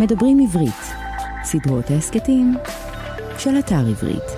מדברים 0.00 0.38
עברית, 0.40 0.82
סדרות 1.44 1.84
ההסכתים 1.90 2.54
של 3.38 3.50
אתר 3.58 3.88
עברית. 3.90 4.28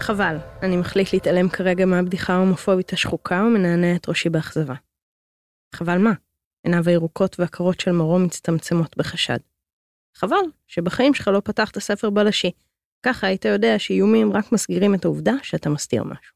חבל, 0.00 0.36
אני 0.62 0.76
מחליט 0.76 1.12
להתעלם 1.12 1.48
כרגע 1.48 1.86
מהבדיחה 1.86 2.32
ההומופובית 2.32 2.92
השחוקה 2.92 3.44
ומנענע 3.46 3.96
את 3.96 4.08
ראשי 4.08 4.28
באכזבה. 4.28 4.74
חבל 5.74 5.98
מה? 5.98 6.12
עיניו 6.64 6.82
הירוקות 6.86 7.40
והקרות 7.40 7.80
של 7.80 7.92
מרום 7.92 8.24
מצטמצמות 8.24 8.96
בחשד. 8.96 9.38
חבל 10.16 10.44
שבחיים 10.66 11.14
שלך 11.14 11.28
לא 11.28 11.40
פתחת 11.44 11.78
ספר 11.78 12.10
בלשי. 12.10 12.50
ככה 13.06 13.26
היית 13.26 13.44
יודע 13.44 13.78
שאיומים 13.78 14.32
רק 14.32 14.52
מסגירים 14.52 14.94
את 14.94 15.04
העובדה 15.04 15.32
שאתה 15.42 15.70
מסתיר 15.70 16.04
משהו. 16.04 16.34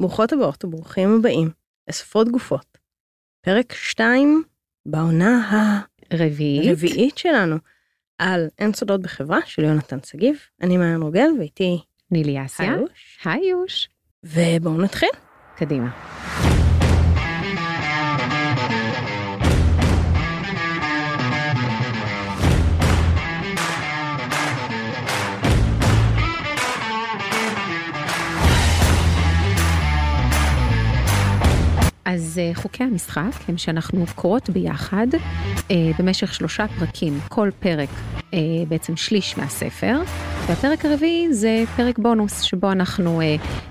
ברוכות 0.00 0.32
הבאות 0.32 0.64
וברוכים 0.64 1.16
הבאים 1.18 1.50
לספרות 1.88 2.28
גופות. 2.28 2.78
פרק 3.46 3.72
2 3.72 4.42
בעונה 4.86 5.50
רביעית. 6.14 6.68
הרביעית 6.68 7.18
שלנו 7.18 7.56
על 8.18 8.48
אין 8.58 8.72
סודות 8.72 9.02
בחברה 9.02 9.38
של 9.46 9.64
יונתן 9.64 9.98
שגיב. 10.06 10.36
אני 10.62 10.76
מעיין 10.76 11.02
רוגל 11.02 11.28
ואיתי 11.38 11.80
נילי 12.10 12.44
אסיה. 12.44 12.74
היוש. 12.74 13.18
היי 13.24 13.48
יוש. 13.50 13.88
ובואו 14.24 14.76
נתחיל. 14.80 15.10
קדימה. 15.56 15.90
אז 32.04 32.40
uh, 32.40 32.56
חוקי 32.56 32.84
המשחק 32.84 33.30
הם 33.48 33.58
שאנחנו 33.58 34.04
קוראות 34.14 34.50
ביחד 34.50 35.06
uh, 35.14 35.72
במשך 35.98 36.34
שלושה 36.34 36.66
פרקים, 36.78 37.18
כל 37.28 37.50
פרק 37.60 37.88
uh, 38.30 38.34
בעצם 38.68 38.96
שליש 38.96 39.38
מהספר, 39.38 40.00
והפרק 40.46 40.84
הרביעי 40.84 41.34
זה 41.34 41.64
פרק 41.76 41.98
בונוס 41.98 42.40
שבו 42.40 42.72
אנחנו 42.72 43.20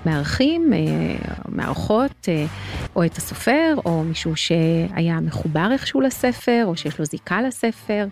מארחים, 0.06 0.72
מארחות 1.48 2.28
או 2.96 3.04
את 3.04 3.16
הסופר 3.16 3.74
או 3.84 4.04
מישהו 4.04 4.36
שהיה 4.36 5.20
מחובר 5.20 5.68
איכשהו 5.72 6.00
לספר 6.00 6.62
או 6.64 6.76
שיש 6.76 6.98
לו 6.98 7.04
זיקה 7.04 7.42
לספר, 7.42 8.06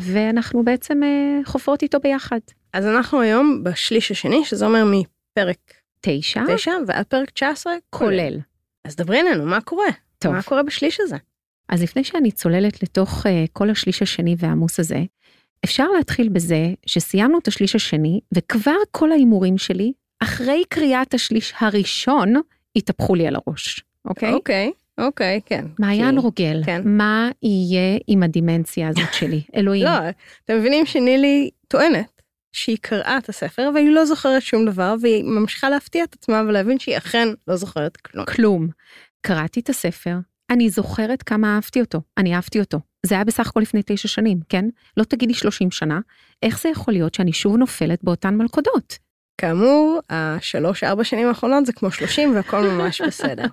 ואנחנו 0.00 0.64
בעצם 0.64 1.00
חופרות 1.44 1.82
איתו 1.82 1.98
ביחד. 2.00 2.38
אז 2.72 2.86
אנחנו 2.86 3.20
היום 3.20 3.64
בשליש 3.64 4.10
השני, 4.10 4.44
שזה 4.44 4.66
אומר 4.66 4.84
מפרק 4.84 5.74
תשע, 6.00 6.42
9 6.54 6.72
ועד 6.86 7.06
פרק 7.06 7.30
19, 7.30 7.72
כולל. 7.90 8.10
כולל. 8.10 8.53
אז 8.84 8.96
דברי 8.96 9.22
לנו, 9.22 9.44
מה 9.46 9.60
קורה? 9.60 9.86
טוב. 10.18 10.32
מה 10.32 10.42
קורה 10.42 10.62
בשליש 10.62 11.00
הזה? 11.00 11.16
אז 11.68 11.82
לפני 11.82 12.04
שאני 12.04 12.30
צוללת 12.32 12.82
לתוך 12.82 13.26
uh, 13.26 13.28
כל 13.52 13.70
השליש 13.70 14.02
השני 14.02 14.36
והעמוס 14.38 14.80
הזה, 14.80 15.02
אפשר 15.64 15.86
להתחיל 15.96 16.28
בזה 16.28 16.72
שסיימנו 16.86 17.38
את 17.38 17.48
השליש 17.48 17.74
השני, 17.74 18.20
וכבר 18.34 18.74
כל 18.90 19.12
ההימורים 19.12 19.58
שלי, 19.58 19.92
אחרי 20.20 20.62
קריאת 20.68 21.14
השליש 21.14 21.54
הראשון, 21.60 22.34
התהפכו 22.76 23.14
לי 23.14 23.26
על 23.26 23.36
הראש, 23.46 23.84
אוקיי? 24.04 24.32
אוקיי, 24.32 24.70
אוקיי, 24.98 25.40
כן. 25.46 25.64
מעיין 25.78 26.10
כי- 26.10 26.18
רוגל, 26.18 26.62
כן. 26.66 26.82
מה 26.84 27.30
יהיה 27.42 27.98
עם 28.06 28.22
הדימנציה 28.22 28.88
הזאת 28.88 29.14
שלי? 29.14 29.40
אלוהים. 29.56 29.84
לא, 29.84 29.90
אתם 30.44 30.58
מבינים 30.58 30.86
שנילי 30.86 31.50
טוענת 31.68 32.13
שהיא 32.54 32.78
קראה 32.80 33.18
את 33.18 33.28
הספר 33.28 33.70
והיא 33.74 33.90
לא 33.90 34.04
זוכרת 34.04 34.42
שום 34.42 34.64
דבר 34.66 34.94
והיא 35.00 35.24
ממשיכה 35.24 35.70
להפתיע 35.70 36.04
את 36.04 36.14
עצמה 36.14 36.42
ולהבין 36.48 36.78
שהיא 36.78 36.96
אכן 36.96 37.28
לא 37.48 37.56
זוכרת 37.56 37.96
כלום. 37.96 38.24
כלום. 38.26 38.68
קראתי 39.20 39.60
את 39.60 39.68
הספר, 39.68 40.16
אני 40.50 40.70
זוכרת 40.70 41.22
כמה 41.22 41.54
אהבתי 41.54 41.80
אותו, 41.80 42.00
אני 42.18 42.34
אהבתי 42.34 42.60
אותו. 42.60 42.78
זה 43.06 43.14
היה 43.14 43.24
בסך 43.24 43.48
הכל 43.48 43.60
לפני 43.60 43.80
תשע 43.86 44.08
שנים, 44.08 44.38
כן? 44.48 44.64
לא 44.96 45.04
תגידי 45.04 45.34
30 45.34 45.70
שנה, 45.70 46.00
איך 46.42 46.62
זה 46.62 46.68
יכול 46.68 46.94
להיות 46.94 47.14
שאני 47.14 47.32
שוב 47.32 47.56
נופלת 47.56 48.04
באותן 48.04 48.34
מלכודות? 48.34 48.98
כאמור, 49.40 50.00
השלוש 50.10 50.84
ארבע 50.84 51.04
שנים 51.04 51.28
האחרונות 51.28 51.66
זה 51.66 51.72
כמו 51.72 51.90
30 51.90 52.34
והכל 52.34 52.60
ממש 52.60 53.00
בסדר. 53.00 53.44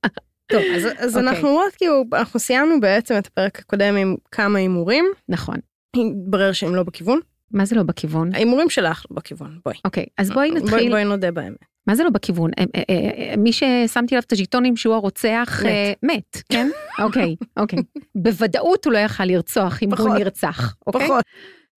טוב, 0.52 0.62
אז, 0.76 0.88
אז 0.98 1.16
אוקיי. 1.16 1.30
אנחנו 1.30 1.48
אומרות 1.48 1.74
כאילו, 1.74 2.04
אנחנו 2.12 2.40
סיימנו 2.40 2.80
בעצם 2.80 3.18
את 3.18 3.26
הפרק 3.26 3.58
הקודם 3.58 3.96
עם 3.96 4.16
כמה 4.32 4.58
הימורים, 4.58 5.04
נכון. 5.28 5.56
התברר 5.96 6.52
שהם 6.52 6.74
לא 6.74 6.82
בכיוון, 6.82 7.20
מה 7.54 7.64
זה 7.64 7.76
לא 7.76 7.82
בכיוון? 7.82 8.34
ההימורים 8.34 8.70
שלך 8.70 9.04
לא 9.10 9.16
בכיוון, 9.16 9.58
בואי. 9.64 9.76
אוקיי, 9.84 10.06
אז 10.18 10.30
בואי 10.30 10.50
נתחיל. 10.50 10.90
בואי 10.90 11.04
נודה 11.04 11.30
באמת. 11.30 11.56
מה 11.86 11.94
זה 11.94 12.04
לא 12.04 12.10
בכיוון? 12.10 12.50
אה, 12.58 12.64
אה, 12.76 12.82
אה, 12.90 13.36
מי 13.36 13.52
ששמתי 13.52 14.14
עליו 14.14 14.22
את 14.26 14.32
הז'יטונים 14.32 14.76
שהוא 14.76 14.94
הרוצח 14.94 15.62
מת. 16.02 16.36
כן? 16.48 16.68
אוקיי, 16.98 17.36
אוקיי. 17.56 17.78
בוודאות 18.14 18.84
הוא 18.84 18.92
לא 18.92 18.98
יכל 18.98 19.24
לרצוח 19.24 19.82
אם 19.82 19.94
הוא. 19.94 20.14
נרצח, 20.14 20.74
אוקיי? 20.86 21.06
פחות. 21.06 21.24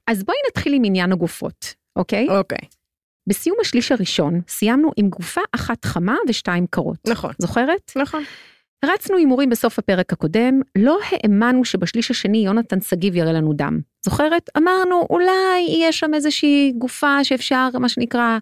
אז 0.07 0.23
בואי 0.23 0.37
נתחיל 0.49 0.73
עם 0.73 0.83
עניין 0.85 1.11
הגופות, 1.11 1.73
אוקיי? 1.95 2.27
אוקיי, 2.29 2.67
בסיום 3.27 3.57
השליש 3.61 3.91
הראשון 3.91 4.41
סיימנו 4.47 4.91
עם 4.97 5.09
גופה 5.09 5.41
אחת 5.55 5.85
חמה 5.85 6.15
ושתיים 6.27 6.67
קרות. 6.69 6.97
נכון, 7.07 7.33
זוכרת? 7.37 7.91
נכון. 7.95 8.23
רצנו 8.85 9.17
הימורים 9.17 9.49
בסוף 9.49 9.79
הפרק 9.79 10.13
הקודם, 10.13 10.61
לא 10.77 10.99
האמנו 11.11 11.65
שבשליש 11.65 12.11
השני 12.11 12.37
יונתן 12.37 12.81
שגיב 12.81 13.15
יראה 13.15 13.33
לנו 13.33 13.53
דם. 13.53 13.79
זוכרת? 14.05 14.49
אמרנו, 14.57 15.07
אולי 15.09 15.59
יהיה 15.67 15.91
שם 15.91 16.13
איזושהי 16.13 16.73
גופה 16.77 17.23
שאפשר, 17.23 17.69
מה 17.79 17.89
שנקרא, 17.89 18.37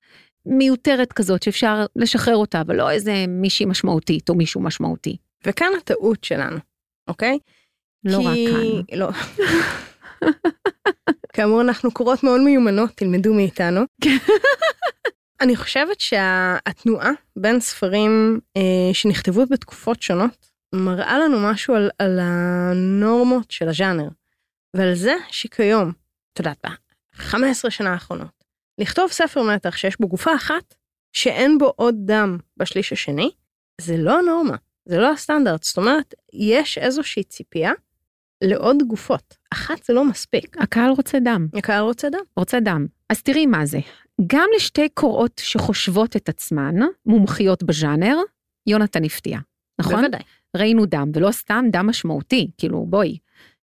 מיותרת 0.45 1.13
כזאת, 1.13 1.43
שאפשר 1.43 1.85
לשחרר 1.95 2.35
אותה, 2.35 2.61
אבל 2.61 2.75
לא 2.75 2.91
איזה 2.91 3.25
מישהי 3.27 3.65
משמעותית 3.65 4.29
או 4.29 4.35
מישהו 4.35 4.61
משמעותי. 4.61 5.17
וכאן 5.45 5.67
הטעות 5.77 6.23
שלנו, 6.23 6.57
אוקיי? 7.07 7.39
לא 8.03 8.17
כי... 8.17 8.47
רק 8.47 8.53
כאן. 8.53 8.97
לא. 8.99 9.09
כאמור, 11.35 11.61
אנחנו 11.61 11.91
קוראות 11.91 12.23
מאוד 12.23 12.41
מיומנות, 12.41 12.89
תלמדו 12.95 13.33
מאיתנו. 13.33 13.81
אני 15.41 15.55
חושבת 15.55 15.99
שהתנועה 15.99 17.11
בין 17.35 17.59
ספרים 17.59 18.39
אה, 18.57 18.93
שנכתבו 18.93 19.45
בתקופות 19.45 20.01
שונות, 20.01 20.51
מראה 20.75 21.19
לנו 21.19 21.39
משהו 21.39 21.75
על, 21.75 21.89
על 21.99 22.19
הנורמות 22.21 23.51
של 23.51 23.69
הז'אנר. 23.69 24.07
ועל 24.75 24.95
זה 24.95 25.13
שכיום, 25.31 25.91
את 26.33 26.39
יודעת, 26.39 26.65
ב-15 26.65 27.69
שנה 27.69 27.93
האחרונות, 27.93 28.43
לכתוב 28.77 29.11
ספר 29.11 29.43
מתח 29.43 29.77
שיש 29.77 29.99
בו 29.99 30.07
גופה 30.07 30.35
אחת, 30.35 30.75
שאין 31.13 31.57
בו 31.57 31.73
עוד 31.75 31.95
דם 32.05 32.37
בשליש 32.57 32.93
השני, 32.93 33.31
זה 33.81 33.97
לא 33.97 34.19
הנורמה, 34.19 34.55
זה 34.85 34.97
לא 34.97 35.11
הסטנדרט. 35.11 35.63
זאת 35.63 35.77
אומרת, 35.77 36.13
יש 36.33 36.77
איזושהי 36.77 37.23
ציפייה 37.23 37.71
לעוד 38.43 38.77
גופות. 38.87 39.37
אחת 39.53 39.83
זה 39.83 39.93
לא 39.93 40.05
מספיק. 40.05 40.57
הקהל 40.57 40.89
רוצה 40.89 41.19
דם, 41.19 41.47
הקהל 41.57 41.83
רוצה 41.83 42.09
דם. 42.09 42.23
רוצה 42.37 42.59
דם. 42.59 42.85
אז 43.09 43.21
תראי 43.21 43.45
מה 43.45 43.65
זה. 43.65 43.79
גם 44.27 44.49
לשתי 44.55 44.89
קוראות 44.93 45.41
שחושבות 45.43 46.15
את 46.15 46.29
עצמן, 46.29 46.75
מומחיות 47.05 47.63
בז'אנר, 47.63 48.17
יונתן 48.67 49.03
הפתיע, 49.03 49.39
נכון? 49.81 49.95
בוודאי. 49.95 50.21
ראינו 50.57 50.85
דם, 50.85 51.11
ולא 51.13 51.31
סתם 51.31 51.65
דם 51.71 51.87
משמעותי, 51.87 52.51
כאילו 52.57 52.85
בואי. 52.85 53.17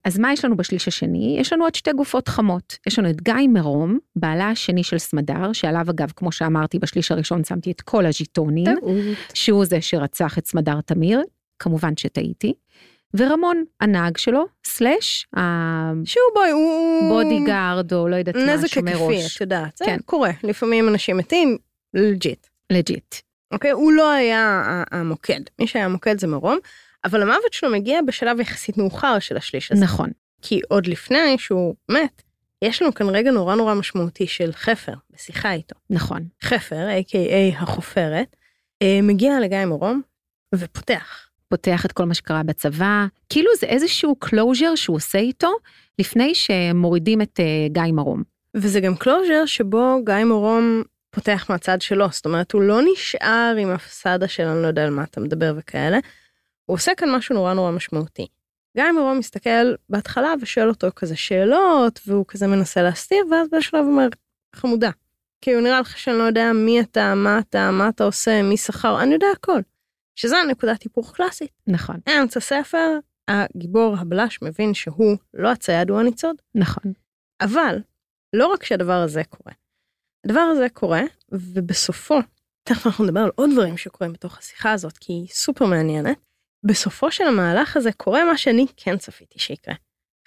אז 0.04 0.18
מה 0.18 0.32
יש 0.32 0.44
לנו 0.44 0.56
בשליש 0.56 0.88
השני? 0.88 1.36
יש 1.40 1.52
לנו 1.52 1.64
עוד 1.64 1.74
שתי 1.74 1.92
גופות 1.92 2.28
חמות. 2.28 2.78
יש 2.86 2.98
לנו 2.98 3.10
את 3.10 3.22
גיא 3.22 3.48
מרום, 3.48 3.98
בעלה 4.16 4.50
השני 4.50 4.84
של 4.84 4.98
סמדר, 4.98 5.52
שעליו 5.52 5.90
אגב, 5.90 6.12
כמו 6.16 6.32
שאמרתי, 6.32 6.78
בשליש 6.78 7.12
הראשון 7.12 7.44
שמתי 7.44 7.70
את 7.70 7.80
כל 7.80 8.06
הז'יטונים, 8.06 8.64
טעות. 8.64 8.96
שהוא 9.34 9.64
זה 9.64 9.80
שרצח 9.80 10.38
את 10.38 10.46
סמדר 10.46 10.80
תמיר, 10.80 11.22
כמובן 11.58 11.92
שטעיתי. 11.96 12.52
ורמון, 13.16 13.64
הנהג 13.80 14.16
שלו, 14.16 14.44
slash, 14.66 15.26
שהוא 16.04 16.22
בואי, 16.34 16.50
הוא... 16.50 17.04
ה 17.06 17.14
bodyguard, 17.14 17.92
או 17.92 18.08
לא 18.08 18.16
יודעת 18.16 18.34
מה, 18.36 18.54
נזק 18.54 18.66
שומר 18.66 18.90
היקפי, 18.92 19.22
ראש. 19.24 19.36
את 19.36 19.40
יודעת. 19.40 19.76
זה 19.78 19.84
כן. 19.84 19.96
קורה. 20.04 20.30
לפעמים 20.44 20.88
אנשים 20.88 21.16
מתים, 21.16 21.58
legit. 21.94 22.46
legit. 22.72 23.14
אוקיי? 23.52 23.70
הוא 23.70 23.92
לא 23.92 24.10
היה 24.10 24.40
ה- 24.64 24.84
המוקד. 24.98 25.40
מי 25.58 25.66
שהיה 25.66 25.84
המוקד 25.84 26.18
זה 26.20 26.26
מרום, 26.26 26.58
אבל 27.04 27.22
המוות 27.22 27.52
שלו 27.52 27.70
מגיע 27.72 28.02
בשלב 28.06 28.40
יחסית 28.40 28.78
מאוחר 28.78 29.18
של 29.18 29.36
השליש 29.36 29.72
הזה. 29.72 29.84
נכון, 29.84 30.10
כי 30.42 30.60
עוד 30.68 30.86
לפני 30.86 31.38
שהוא 31.38 31.74
מת, 31.90 32.22
יש 32.62 32.82
לנו 32.82 32.94
כאן 32.94 33.08
רגע 33.08 33.30
נורא 33.30 33.54
נורא 33.54 33.74
משמעותי 33.74 34.26
של 34.26 34.52
חפר, 34.52 34.92
בשיחה 35.10 35.52
איתו. 35.52 35.74
נכון. 35.90 36.24
חפר, 36.42 36.88
a.k.a 37.00 37.62
החופרת, 37.62 38.36
אה, 38.82 38.98
מגיע 39.02 39.40
לגיא 39.40 39.64
מרום 39.64 40.02
ופותח. 40.54 41.28
פותח 41.52 41.86
את 41.86 41.92
כל 41.92 42.04
מה 42.04 42.14
שקרה 42.14 42.42
בצבא, 42.42 43.06
כאילו 43.28 43.50
זה 43.60 43.66
איזשהו 43.66 44.16
closure 44.24 44.76
שהוא 44.76 44.96
עושה 44.96 45.18
איתו, 45.18 45.50
לפני 45.98 46.34
שמורידים 46.34 47.22
את 47.22 47.40
אה, 47.40 47.72
גיא 47.72 47.92
מרום. 47.92 48.22
וזה 48.56 48.80
גם 48.80 48.96
closure 48.96 49.46
שבו 49.46 50.04
גיא 50.04 50.24
מרום 50.24 50.82
פותח 51.10 51.46
מהצד 51.50 51.80
שלו, 51.80 52.06
זאת 52.10 52.26
אומרת 52.26 52.52
הוא 52.52 52.62
לא 52.62 52.80
נשאר 52.92 53.54
עם 53.58 53.70
הפסאדה 53.70 54.28
של 54.28 54.42
אני 54.42 54.62
לא 54.62 54.66
יודע 54.66 54.84
על 54.84 54.90
מה 54.90 55.02
אתה 55.02 55.20
מדבר 55.20 55.54
וכאלה, 55.56 55.98
הוא 56.66 56.74
עושה 56.74 56.92
כאן 56.96 57.10
משהו 57.10 57.34
נורא 57.34 57.54
נורא 57.54 57.70
משמעותי. 57.70 58.26
גיא 58.76 58.92
מרום 58.92 59.18
מסתכל 59.18 59.74
בהתחלה 59.88 60.34
ושואל 60.40 60.68
אותו 60.68 60.88
כזה 60.96 61.16
שאלות, 61.16 62.00
והוא 62.06 62.24
כזה 62.28 62.46
מנסה 62.46 62.82
להסתיר, 62.82 63.24
ואז 63.30 63.48
בשלב 63.52 63.84
הוא 63.84 63.92
אומר, 63.92 64.08
חמודה. 64.56 64.90
כאילו 65.40 65.60
נראה 65.60 65.80
לך 65.80 65.98
שאני 65.98 66.18
לא 66.18 66.22
יודע 66.22 66.52
מי 66.52 66.80
אתה, 66.80 67.14
מה 67.14 67.38
אתה, 67.38 67.70
מה 67.70 67.88
אתה 67.88 68.04
עושה, 68.04 68.42
מי 68.42 68.56
שכר, 68.56 69.02
אני 69.02 69.14
יודע 69.14 69.26
הכל. 69.32 69.60
שזה 70.16 70.36
הנקודת 70.36 70.82
היפוך 70.82 71.12
קלאסית. 71.16 71.50
נכון. 71.66 71.96
אמצע 72.08 72.40
ספר, 72.40 72.98
הגיבור 73.28 73.96
הבלש 73.98 74.38
מבין 74.42 74.74
שהוא 74.74 75.16
לא 75.34 75.52
הצייד, 75.52 75.90
הוא 75.90 76.00
הניצוד. 76.00 76.36
נכון. 76.54 76.92
אבל 77.40 77.78
לא 78.32 78.46
רק 78.46 78.64
שהדבר 78.64 78.92
הזה 79.02 79.24
קורה, 79.24 79.52
הדבר 80.26 80.40
הזה 80.40 80.66
קורה, 80.72 81.02
ובסופו, 81.32 82.18
תכף 82.62 82.86
אנחנו 82.86 83.04
נדבר 83.04 83.20
על 83.20 83.30
עוד 83.34 83.50
דברים 83.52 83.76
שקורים 83.76 84.12
בתוך 84.12 84.38
השיחה 84.38 84.72
הזאת, 84.72 84.98
כי 84.98 85.12
היא 85.12 85.28
סופר 85.28 85.66
מעניינת, 85.66 86.18
בסופו 86.64 87.10
של 87.10 87.24
המהלך 87.24 87.76
הזה 87.76 87.92
קורה 87.92 88.24
מה 88.24 88.38
שאני 88.38 88.66
כן 88.76 88.98
צפיתי 88.98 89.38
שיקרה. 89.38 89.74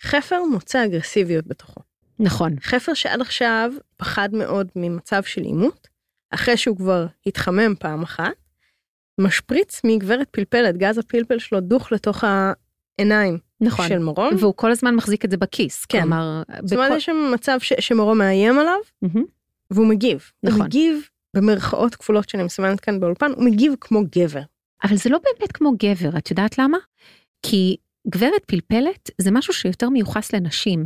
חפר 0.01 0.43
מוצא 0.51 0.85
אגרסיביות 0.85 1.47
בתוכו. 1.47 1.81
נכון. 2.19 2.59
חפר 2.59 2.93
שעד 2.93 3.21
עכשיו 3.21 3.71
פחד 3.97 4.29
מאוד 4.33 4.71
ממצב 4.75 5.23
של 5.23 5.41
עימות, 5.41 5.87
אחרי 6.29 6.57
שהוא 6.57 6.77
כבר 6.77 7.05
התחמם 7.25 7.75
פעם 7.79 8.03
אחת, 8.03 8.33
משפריץ 9.19 9.81
מגברת 9.83 10.27
פלפלת, 10.31 10.77
גז 10.77 10.97
הפלפל 10.97 11.39
שלו 11.39 11.59
דוך 11.59 11.91
לתוך 11.91 12.23
העיניים 12.99 13.37
נכון. 13.61 13.87
של 13.87 13.99
מרום. 13.99 14.35
והוא 14.39 14.53
כל 14.55 14.71
הזמן 14.71 14.95
מחזיק 14.95 15.25
את 15.25 15.31
זה 15.31 15.37
בכיס. 15.37 15.85
כן. 15.85 16.01
כלומר, 16.01 16.43
זאת 16.63 16.73
אומרת, 16.73 16.91
יש 16.97 17.05
שם 17.05 17.31
מצב 17.33 17.57
ש- 17.59 17.73
שמרום 17.79 18.17
מאיים 18.17 18.59
עליו, 18.59 18.77
מהמם. 19.01 19.25
והוא 19.71 19.87
מגיב. 19.87 20.31
נכון. 20.43 20.59
הוא 20.59 20.65
מגיב, 20.65 21.07
במרכאות 21.35 21.95
כפולות 21.95 22.29
שאני 22.29 22.43
מסמנת 22.43 22.79
כאן 22.79 22.99
באולפן, 22.99 23.31
הוא 23.35 23.45
מגיב 23.45 23.73
כמו 23.81 24.01
גבר. 24.15 24.41
אבל 24.83 24.95
זה 24.95 25.09
לא 25.09 25.19
באמת 25.23 25.51
כמו 25.51 25.71
גבר, 25.71 26.17
את 26.17 26.29
יודעת 26.29 26.57
למה? 26.57 26.77
כי 27.45 27.77
גברת 28.09 28.45
פלפלת 28.45 29.09
זה 29.21 29.31
משהו 29.31 29.53
שיותר 29.53 29.89
מיוחס 29.89 30.33
לנשים. 30.33 30.85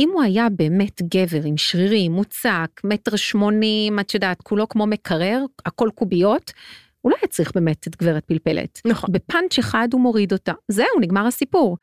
אם 0.00 0.10
הוא 0.12 0.22
היה 0.22 0.48
באמת 0.48 1.02
גבר 1.02 1.44
עם 1.44 1.56
שרירים, 1.56 2.12
מוצק, 2.12 2.80
מטר 2.84 3.16
שמונים, 3.16 4.00
את 4.00 4.14
יודעת, 4.14 4.42
כולו 4.42 4.68
כמו 4.68 4.86
מקרר, 4.86 5.44
הכל 5.66 5.88
קוביות, 5.94 6.52
הוא 7.00 7.10
לא 7.10 7.16
היה 7.22 7.28
צריך 7.28 7.52
באמת 7.54 7.88
את 7.88 7.96
גברת 7.96 8.24
פלפלת. 8.24 8.80
נכון. 8.84 9.12
בפאנץ' 9.12 9.58
אחד 9.58 9.88
הוא 9.92 10.00
מוריד 10.00 10.32
אותה, 10.32 10.52
זהו, 10.68 11.00
נגמר 11.00 11.26
הסיפור. 11.26 11.76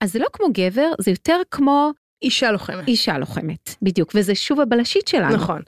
אז 0.00 0.12
זה 0.12 0.18
לא 0.18 0.26
כמו 0.32 0.46
גבר, 0.52 0.92
זה 1.00 1.10
יותר 1.10 1.36
כמו 1.50 1.90
אישה 2.22 2.52
לוחמת. 2.52 2.88
אישה 2.88 3.18
לוחמת, 3.18 3.74
בדיוק, 3.82 4.12
וזה 4.14 4.34
שוב 4.34 4.60
הבלשית 4.60 5.08
שלנו. 5.08 5.34
נכון. 5.36 5.62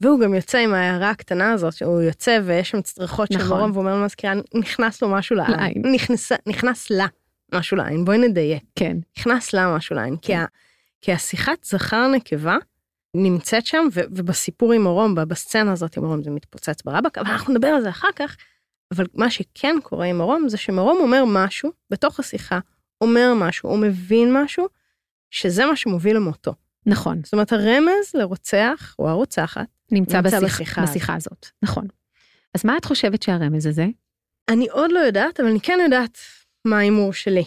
והוא 0.00 0.20
גם 0.20 0.34
יוצא 0.34 0.58
עם 0.58 0.74
ההערה 0.74 1.10
הקטנה 1.10 1.52
הזאת, 1.52 1.72
שהוא 1.72 2.02
יוצא 2.02 2.38
ויש 2.44 2.70
שם 2.70 2.82
צרחות 2.82 3.32
של 3.32 3.38
נכון. 3.38 3.58
מרום, 3.58 3.70
ואומר 3.74 3.94
למזכירה, 3.94 4.32
נכנס 4.54 5.02
לו 5.02 5.08
משהו 5.08 5.36
לעין. 5.36 5.50
לעין. 5.50 5.82
נכנס, 5.94 6.32
נכנס 6.46 6.90
לה 6.90 7.06
משהו 7.54 7.76
לעין, 7.76 8.04
בואי 8.04 8.18
נדייק. 8.18 8.62
כן, 8.74 8.96
נכנס 9.18 9.52
לה 9.52 9.76
משהו 9.76 9.96
לעין. 9.96 10.16
כי, 10.16 10.32
כן. 10.32 10.38
ה, 10.38 10.44
כי 11.00 11.12
השיחת 11.12 11.64
זכר 11.64 12.08
נקבה 12.08 12.56
נמצאת 13.16 13.66
שם, 13.66 13.88
ו, 13.92 14.00
ובסיפור 14.10 14.72
עם 14.72 15.14
ב- 15.14 15.20
בסצנה 15.20 15.72
הזאת 15.72 15.96
עם 15.96 16.02
מרום 16.02 16.22
זה 16.22 16.30
מתפוצץ 16.30 16.82
ברבק, 16.82 17.18
אבל 17.18 17.30
אנחנו 17.30 17.54
נדבר 17.54 17.68
על 17.68 17.82
זה 17.82 17.88
אחר 17.88 18.08
כך. 18.16 18.36
אבל 18.94 19.06
מה 19.14 19.30
שכן 19.30 19.76
קורה 19.82 20.06
עם 20.06 20.18
מרום, 20.18 20.48
זה 20.48 20.56
שמרום 20.56 20.98
אומר 21.00 21.24
משהו, 21.26 21.70
בתוך 21.90 22.20
השיחה, 22.20 22.58
אומר 23.00 23.32
משהו, 23.36 23.68
הוא 23.68 23.78
מבין 23.78 24.36
משהו, 24.42 24.66
שזה 25.30 25.66
מה 25.66 25.76
שמוביל 25.76 26.16
למותו. 26.16 26.54
נכון, 26.86 27.20
זאת 27.24 27.32
אומרת, 27.32 27.52
הרמז 27.52 28.14
לרוצח, 28.14 28.94
או 28.98 29.08
הרוצחת, 29.08 29.66
נמצא, 29.92 30.16
נמצא 30.16 30.38
בשיח, 30.38 30.54
בשיחה 30.54 30.82
בשיחה 30.82 31.14
הזאת, 31.14 31.46
נכון. 31.62 31.86
אז 32.54 32.64
מה 32.64 32.76
את 32.76 32.84
חושבת 32.84 33.22
שהרמז 33.22 33.66
הזה? 33.66 33.86
אני 34.48 34.68
עוד 34.68 34.92
לא 34.92 34.98
יודעת, 34.98 35.40
אבל 35.40 35.48
אני 35.48 35.60
כן 35.60 35.78
יודעת 35.84 36.18
מה 36.64 36.78
ההימור 36.78 37.12
שלי. 37.12 37.44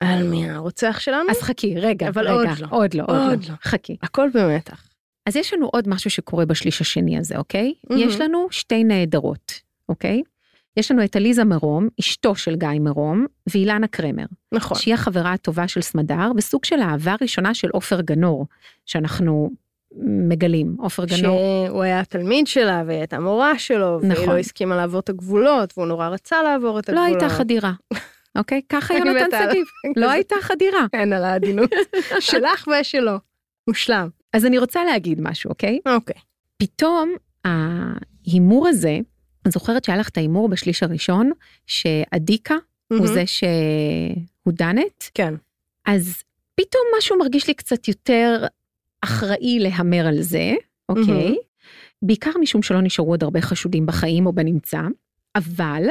על 0.00 0.22
מי 0.22 0.50
הרוצח 0.50 0.98
שלנו? 1.00 1.30
אז 1.30 1.42
חכי, 1.42 1.74
רגע, 1.80 2.08
אבל 2.08 2.28
רגע, 2.28 2.50
עוד 2.50 2.58
לא. 2.58 2.66
עוד 2.70 2.94
לא, 2.94 3.02
עוד, 3.02 3.30
עוד 3.30 3.44
לא. 3.44 3.50
לא. 3.50 3.54
חכי. 3.62 3.96
הכל 4.02 4.28
במתח. 4.34 4.88
אז 5.26 5.36
יש 5.36 5.54
לנו 5.54 5.66
עוד 5.66 5.88
משהו 5.88 6.10
שקורה 6.10 6.46
בשליש 6.46 6.80
השני 6.80 7.18
הזה, 7.18 7.36
אוקיי? 7.36 7.74
מהמם. 7.90 8.02
יש 8.02 8.20
לנו 8.20 8.46
שתי 8.50 8.84
נעדרות, 8.84 9.60
אוקיי? 9.88 10.22
יש 10.76 10.90
לנו 10.90 11.04
את 11.04 11.16
עליזה 11.16 11.44
מרום, 11.44 11.88
אשתו 12.00 12.34
של 12.34 12.56
גיא 12.56 12.68
מרום, 12.80 13.26
ואילנה 13.50 13.86
קרמר, 13.86 14.24
נכון. 14.52 14.78
שהיא 14.78 14.94
החברה 14.94 15.32
הטובה 15.32 15.68
של 15.68 15.80
סמדר, 15.80 16.30
וסוג 16.36 16.64
של 16.64 16.80
אהבה 16.80 17.14
ראשונה 17.20 17.54
של 17.54 17.68
עופר 17.68 18.00
גנור, 18.00 18.46
שאנחנו 18.86 19.50
מגלים. 20.02 20.76
עופר 20.78 21.04
גנור, 21.04 21.66
שהוא 21.66 21.82
היה 21.82 22.00
התלמיד 22.00 22.46
שלה, 22.46 22.82
והיא 22.86 22.98
הייתה 22.98 23.20
מורה 23.20 23.58
שלו, 23.58 23.98
והיא 24.00 24.12
נכון. 24.12 24.28
לא 24.28 24.38
הסכימה 24.38 24.76
לעבור 24.76 25.00
את 25.00 25.08
הגבולות, 25.08 25.72
והוא 25.76 25.86
נורא 25.86 26.08
רצה 26.08 26.42
לעבור 26.42 26.78
את 26.78 26.88
לא 26.88 27.00
הגבולות. 27.00 27.22
הייתה 27.22 27.34
חדירה, 27.34 27.72
אוקיי? 28.38 28.60
ככה 28.68 28.94
יונתן. 28.94 29.48
שגיב, 29.48 29.66
לא 29.96 30.10
הייתה 30.10 30.36
חדירה. 30.40 30.86
אין 30.92 31.12
על 31.12 31.24
העדינות. 31.24 31.70
שלך 32.20 32.68
ושלו. 32.80 33.16
מושלם. 33.68 34.08
אז 34.32 34.46
אני 34.46 34.58
רוצה 34.58 34.84
להגיד 34.84 35.20
משהו, 35.20 35.50
אוקיי? 35.50 35.80
אוקיי. 35.86 36.16
פתאום 36.56 37.14
ההימור 37.44 38.68
הזה, 38.68 38.98
אני 39.44 39.52
זוכרת 39.52 39.84
שהיה 39.84 39.98
לך 39.98 40.08
את 40.08 40.16
ההימור 40.16 40.48
בשליש 40.48 40.82
הראשון, 40.82 41.30
שעדיקה 41.66 42.54
הוא 42.88 42.98
מהמם. 42.98 43.14
זה 43.14 43.24
שהוא 43.26 44.52
דנת, 44.54 45.10
כן. 45.14 45.34
אז 45.86 46.22
פתאום 46.54 46.82
משהו 46.98 47.18
מרגיש 47.18 47.48
לי 47.48 47.54
קצת 47.54 47.88
יותר 47.88 48.46
אחראי 49.00 49.58
להמר 49.58 50.06
על 50.06 50.22
זה, 50.22 50.54
אוקיי? 50.88 51.04
מהמם. 51.04 51.36
בעיקר 52.02 52.30
משום 52.40 52.62
שלא 52.62 52.80
נשארו 52.80 53.10
עוד 53.10 53.22
הרבה 53.22 53.40
חשודים 53.40 53.86
בחיים 53.86 54.26
או 54.26 54.32
בנמצא, 54.32 54.80
אבל 55.34 55.84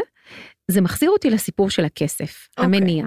זה 0.67 0.81
מחזיר 0.81 1.09
אותי 1.09 1.29
לסיפור 1.29 1.69
של 1.69 1.85
הכסף, 1.85 2.47
אוקיי. 2.57 2.65
המניע. 2.65 3.05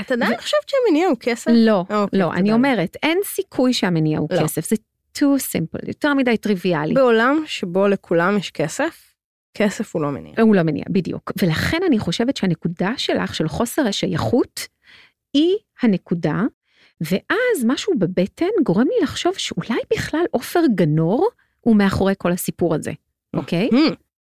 את 0.00 0.12
עדיין 0.12 0.36
חושבת 0.40 0.68
שהמניע 0.68 1.08
הוא 1.08 1.16
כסף? 1.20 1.50
לא, 1.54 1.84
אוקיי, 1.90 2.18
לא, 2.18 2.32
אני. 2.32 2.52
אומרת, 2.52 2.96
אין 3.02 3.18
סיכוי 3.24 3.72
שהמניע 3.72 4.18
הוא 4.18 4.28
לא. 4.30 4.42
כסף, 4.42 4.68
זה 4.68 4.76
too 5.18 5.40
simple, 5.52 5.88
יותר 5.88 6.14
מדי 6.14 6.36
טריוויאלי. 6.36 6.94
בעולם 6.94 7.42
שבו 7.46 7.88
לכולם 7.88 8.36
יש 8.36 8.50
כסף, 8.50 9.14
כסף 9.54 9.94
הוא 9.94 10.02
לא 10.02 10.10
מניע. 10.10 10.32
הוא 10.40 10.56
לא 10.56 10.62
מניע, 10.62 10.84
בדיוק. 10.90 11.32
ולכן 11.42 11.78
אני 11.86 11.98
חושבת 11.98 12.36
שהנקודה 12.36 12.92
שלך, 12.96 13.34
של 13.34 13.48
חוסר 13.48 13.86
השייכות, 13.86 14.68
היא 15.34 15.56
הנקודה, 15.82 16.42
ואז 17.00 17.64
משהו 17.64 17.92
בבטן 17.98 18.46
גורם 18.64 18.86
לי 18.86 19.02
לחשוב 19.02 19.34
שאולי 19.36 19.80
בכלל 19.94 20.24
עופר 20.30 20.60
גנור 20.74 21.28
הוא 21.60 21.76
מאחורי 21.76 22.14
כל 22.18 22.32
הסיפור 22.32 22.74
הזה, 22.74 22.92
אוקיי? 23.34 23.68
Hmm. 23.72 23.94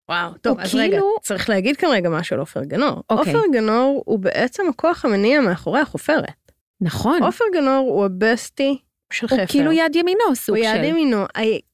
וואו, 0.09 0.31
טוב, 0.41 0.57
הוא 0.57 0.63
אז 0.65 0.75
רגע, 0.75 0.91
כאילו- 0.91 1.15
צריך 1.21 1.49
להגיד 1.49 1.77
כאן 1.77 1.89
רגע 1.89 2.09
משהו 2.09 2.33
על 2.33 2.39
עופר 2.39 2.63
גנור. 2.63 3.03
אוקיי. 3.09 3.33
עופר 3.33 3.47
גנור 3.53 4.03
הוא 4.05 4.19
בעצם 4.19 4.63
הכוח 4.69 5.05
המניע 5.05 5.41
מאחורי 5.41 5.79
החופרת. 5.79 6.51
נכון. 6.81 7.23
עופר 7.23 7.43
גנור 7.53 7.89
הוא 7.89 8.05
הבסטי 8.05 8.77
של 9.13 9.27
חפר. 9.27 9.37
הוא 9.39 9.45
כאילו 9.47 9.71
יד 9.71 9.95
ימינו, 9.95 10.35
סוג 10.35 10.55
הוא 10.57 10.65
של... 10.65 10.75
יד 10.77 10.83
ימינו. 10.83 11.25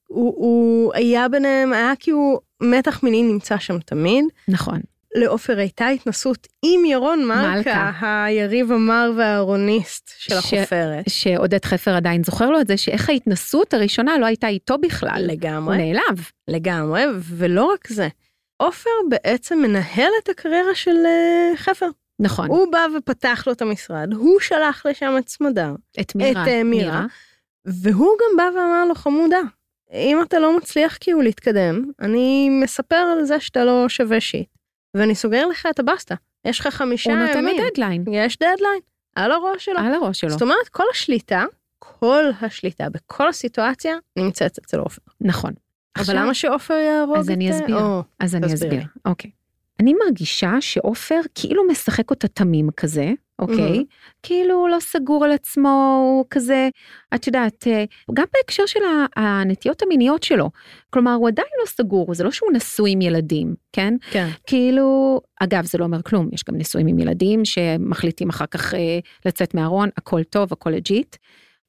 הוא, 0.08 0.34
הוא 0.36 0.92
היה 0.94 1.28
ביניהם, 1.28 1.72
היה 1.72 1.92
כאילו 2.00 2.40
מתח 2.62 3.02
מיני 3.02 3.22
נמצא 3.22 3.58
שם 3.58 3.78
תמיד. 3.78 4.24
נכון. 4.48 4.80
לעופר 5.14 5.58
הייתה 5.58 5.88
התנסות 5.88 6.46
עם 6.64 6.84
ירון 6.84 7.24
מלכה, 7.24 7.50
מלכה. 7.56 8.24
היריב 8.24 8.72
המר 8.72 9.12
והארוניסט 9.16 10.10
של 10.18 10.34
ש- 10.40 10.54
החופרת. 10.54 11.04
שעודד 11.08 11.64
חפר 11.64 11.90
עדיין 11.94 12.24
זוכר 12.24 12.50
לו 12.50 12.60
את 12.60 12.66
זה, 12.66 12.76
שאיך 12.76 13.10
ההתנסות 13.10 13.74
הראשונה 13.74 14.18
לא 14.18 14.26
הייתה 14.26 14.48
איתו 14.48 14.78
בכלל. 14.78 15.10
הוא 15.24 15.32
לגמרי, 15.32 15.76
נעלב. 15.78 16.28
לגמרי, 16.48 17.02
ולא 17.20 17.64
רק 17.64 17.88
זה. 17.88 18.08
עופר 18.56 18.90
בעצם 19.08 19.58
מנהל 19.58 20.10
את 20.22 20.28
הקריירה 20.28 20.74
של 20.74 20.96
אה, 21.06 21.56
חפר. 21.56 21.88
נכון. 22.18 22.48
הוא 22.48 22.72
בא 22.72 22.86
ופתח 22.98 23.44
לו 23.46 23.52
את 23.52 23.62
המשרד, 23.62 24.12
הוא 24.12 24.40
שלח 24.40 24.86
לשם 24.86 25.14
את 25.18 25.28
סמדר, 25.28 25.74
את 26.00 26.14
מירה. 26.14 26.42
את, 26.42 26.48
אה, 26.48 26.64
מירה. 26.64 27.06
והוא 27.64 28.16
גם 28.20 28.36
בא 28.36 28.58
ואמר 28.58 28.84
לו, 28.84 28.94
חמודה, 28.94 29.40
אם 29.92 30.22
אתה 30.22 30.38
לא 30.38 30.56
מצליח 30.56 30.98
כאילו 31.00 31.22
להתקדם, 31.22 31.90
אני 32.00 32.48
מספר 32.62 32.96
על 32.96 33.24
זה 33.24 33.40
שאתה 33.40 33.64
לא 33.64 33.88
שווה 33.88 34.20
shit, 34.20 34.48
ואני 34.96 35.14
סוגר 35.14 35.46
לך 35.46 35.66
את 35.70 35.78
הבסטה. 35.78 36.14
יש 36.44 36.60
לך 36.60 36.66
חמישה 36.66 37.10
הוא 37.10 37.18
ימים. 37.18 37.28
נותן 37.28 37.44
לו 37.44 37.70
דדליין. 37.70 38.04
יש 38.12 38.36
דדליין, 38.36 38.80
על 39.16 39.32
הראש 39.32 39.64
שלו. 39.64 39.78
על 39.78 39.94
הראש 39.94 40.20
שלו. 40.20 40.30
זאת 40.30 40.42
אומרת, 40.42 40.68
כל 40.68 40.84
השליטה, 40.90 41.44
כל 41.78 42.24
השליטה 42.40 42.88
בכל 42.88 43.28
הסיטואציה 43.28 43.96
נמצאת 44.16 44.58
אצל 44.58 44.78
עופר. 44.78 45.02
נכון. 45.20 45.52
אבל 45.96 46.02
עכשיו- 46.02 46.16
למה 46.16 46.34
שעופר 46.34 46.74
יהרוג 46.74 47.16
את... 47.16 47.20
אז 47.20 47.30
אני 47.30 47.50
אסביר. 47.50 47.76
אז 48.20 48.34
אני. 48.34 48.46
אסביר, 48.46 48.82
אוקיי. 49.04 49.30
אני 49.80 49.94
מרגישה 50.04 50.56
שעופר 50.60 51.20
כאילו 51.34 51.62
משחק 51.70 52.10
אותה 52.10 52.28
תמים 52.28 52.68
כזה, 52.76 53.12
אוקיי? 53.38 53.78
Mhm. 53.80 53.84
כאילו 54.22 54.54
הוא 54.54 54.68
לא 54.68 54.76
סגור 54.80 55.24
על 55.24 55.32
עצמו, 55.32 55.98
הוא 56.02 56.24
כזה, 56.30 56.68
את 57.14 57.26
יודעת, 57.26 57.66
אה, 57.66 57.84
גם 58.14 58.24
בהקשר 58.34 58.66
של 58.66 58.80
הנטיות 59.16 59.82
המיניות 59.82 60.22
שלו. 60.22 60.50
כלומר, 60.90 61.12
הוא 61.12 61.28
עדיין 61.28 61.48
לא 61.60 61.66
סגור, 61.66 62.14
זה 62.14 62.24
לא 62.24 62.30
שהוא 62.30 62.50
נשוי 62.52 62.90
עם 62.90 63.00
ילדים, 63.00 63.54
כן? 63.72 63.94
כן. 64.10 64.28
כאילו, 64.46 65.20
אגב, 65.40 65.64
זה 65.64 65.78
לא 65.78 65.84
אומר 65.84 66.02
כלום, 66.02 66.28
יש 66.32 66.44
גם 66.48 66.56
נשואים 66.56 66.86
עם 66.86 66.98
ילדים 66.98 67.44
שמחליטים 67.44 68.28
אחר 68.28 68.46
כך 68.46 68.74
אה, 68.74 68.98
לצאת 69.26 69.54
מהארון, 69.54 69.88
הכל 69.96 70.22
טוב, 70.22 70.52
הכל 70.52 70.70
legit, 70.70 71.16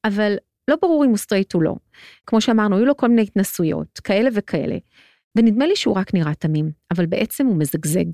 אבל 0.04 0.36
לא 0.68 0.76
ברור 0.82 1.04
אם 1.04 1.08
הוא 1.08 1.16
סטרייט 1.16 1.54
או 1.54 1.60
לא. 1.60 1.74
כמו 2.26 2.40
שאמרנו, 2.40 2.76
היו 2.76 2.84
לו 2.84 2.96
כל 2.96 3.08
מיני 3.08 3.22
התנסויות, 3.22 4.00
כאלה 4.04 4.30
וכאלה. 4.32 4.76
ונדמה 5.36 5.66
לי 5.66 5.76
שהוא 5.76 5.94
רק 5.94 6.14
נראה 6.14 6.34
תמים, 6.34 6.70
אבל 6.90 7.06
בעצם 7.06 7.46
הוא 7.46 7.56
מזגזג, 7.56 8.04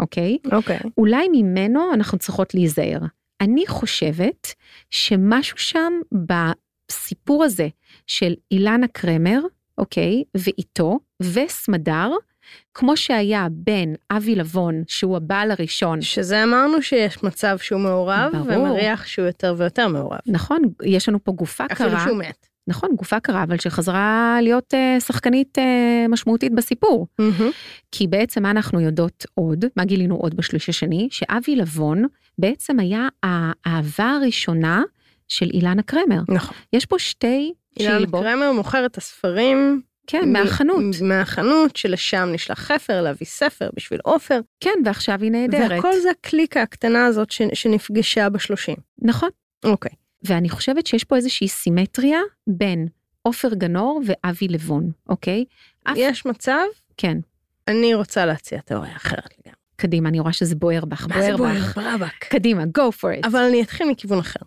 אוקיי? 0.00 0.38
אוקיי. 0.52 0.78
אולי 0.98 1.28
ממנו 1.32 1.94
אנחנו 1.94 2.18
צריכות 2.18 2.54
להיזהר. 2.54 2.98
אני 3.40 3.66
חושבת 3.66 4.46
שמשהו 4.90 5.58
שם 5.58 5.92
בסיפור 6.12 7.44
הזה 7.44 7.68
של 8.06 8.34
אילנה 8.50 8.88
קרמר, 8.88 9.40
אוקיי, 9.78 10.24
ואיתו, 10.36 10.98
וסמדר, 11.22 12.10
כמו 12.74 12.96
שהיה 12.96 13.46
בין 13.50 13.94
אבי 14.10 14.34
לבון, 14.34 14.82
שהוא 14.86 15.16
הבעל 15.16 15.50
הראשון, 15.50 16.02
שזה 16.02 16.44
אמרנו 16.44 16.82
שיש 16.82 17.22
מצב 17.22 17.58
שהוא 17.58 17.80
מעורב, 17.80 18.30
ברור. 18.32 18.46
ומריח 18.46 19.06
שהוא 19.06 19.26
יותר 19.26 19.54
ויותר 19.58 19.88
מעורב. 19.88 20.18
נכון, 20.26 20.62
יש 20.84 21.08
לנו 21.08 21.24
פה 21.24 21.32
גופה 21.32 21.64
אפילו 21.72 21.90
קרה, 21.90 22.04
שהוא 22.04 22.16
מת. 22.16 22.46
נכון, 22.68 22.90
גופה 22.96 23.20
קרה, 23.20 23.42
אבל 23.42 23.58
שחזרה 23.58 24.38
להיות 24.42 24.74
אה, 24.74 25.00
שחקנית 25.00 25.58
אה, 25.58 26.06
משמעותית 26.08 26.54
בסיפור. 26.54 27.06
מהמם. 27.18 27.50
כי 27.92 28.06
בעצם 28.06 28.42
מה 28.42 28.50
אנחנו 28.50 28.80
יודעות 28.80 29.26
עוד, 29.34 29.64
מה 29.76 29.84
גילינו 29.84 30.16
עוד 30.16 30.34
בשליש 30.34 30.68
השני, 30.68 31.08
שאבי 31.10 31.56
לבון 31.56 32.04
בעצם 32.38 32.78
היה 32.78 33.08
האהבה 33.22 34.10
הראשונה 34.10 34.82
של 35.28 35.50
אילנה 35.54 35.82
קרמר. 35.82 36.20
נכון. 36.28 36.56
יש 36.72 36.86
פה 36.86 36.98
שתי 36.98 37.52
שילבות, 37.78 38.22
קרמר 38.22 38.52
מוכר 38.52 38.86
את 38.86 38.96
הספרים. 38.96 39.82
כן, 40.10 40.32
מהחנות, 40.32 40.82
מהחנות, 41.02 41.76
שלשם 41.76 42.28
נשלח 42.32 42.58
חפר 42.58 43.02
להביא 43.02 43.26
ספר 43.26 43.68
בשביל 43.76 44.00
עופר. 44.04 44.40
כן, 44.60 44.70
ועכשיו 44.84 45.22
היא 45.22 45.30
נהדרת. 45.30 45.70
והכל 45.70 46.00
זה 46.02 46.10
הקליקה 46.10 46.62
הקטנה 46.62 47.06
הזאת 47.06 47.30
ש- 47.30 47.42
שנפגשה 47.54 48.28
בשלושים. 48.28 48.76
נכון, 49.02 49.28
אוקיי. 49.64 49.92
ואני 50.24 50.48
חושבת 50.48 50.86
שיש 50.86 51.04
פה 51.04 51.16
איזושהי 51.16 51.48
סימטריה 51.48 52.20
בין 52.46 52.88
עופר 53.22 53.54
גנור 53.54 54.02
ואבי 54.06 54.48
לבון, 54.48 54.90
אוקיי? 55.08 55.44
אף- 55.84 55.94
יש 55.96 56.26
מצב, 56.26 56.64
כן, 56.96 57.18
אני 57.68 57.94
רוצה 57.94 58.26
להציע 58.26 58.60
תיאוריה 58.60 58.96
אחרת 58.96 59.34
לגמרי. 59.38 59.58
קדימה, 59.76 60.08
אני 60.08 60.20
רואה 60.20 60.32
שזה 60.32 60.54
בוער 60.54 60.84
בך, 60.84 61.06
מה 61.08 61.22
זה 61.22 61.36
בוער 61.36 61.52
בוער? 61.52 61.54
בך. 61.64 61.78
ברבק. 61.78 62.24
קדימה, 62.24 62.62
go 62.62 62.92
for 63.00 63.22
it. 63.22 63.26
אבל 63.26 63.40
אני 63.40 63.62
אתחיל 63.62 63.88
מכיוון 63.90 64.18
אחר. 64.18 64.40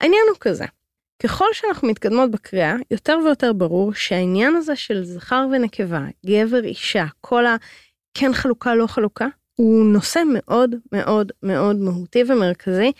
העניין 0.00 0.22
הוא 0.30 0.36
כזה, 0.40 0.64
ככל 1.22 1.44
שאנחנו 1.52 1.88
מתקדמות 1.88 2.30
בקריאה, 2.30 2.76
יותר 2.90 3.18
ויותר 3.24 3.52
ברור 3.52 3.94
שהעניין 3.94 4.56
הזה 4.56 4.76
של 4.76 5.04
זכר 5.04 5.46
ונקבה, 5.52 6.04
גבר, 6.26 6.64
אישה, 6.64 7.04
כל 7.20 7.46
ה... 7.46 7.56
כן 8.14 8.32
חלוקה, 8.34 8.74
לא 8.74 8.86
חלוקה, 8.86 9.26
הוא 9.54 9.84
נושא 9.84 10.22
מאוד 10.32 10.74
מאוד 10.92 11.32
מאוד 11.42 11.76
מהותי 11.76 12.22
ומרכזי, 12.28 12.92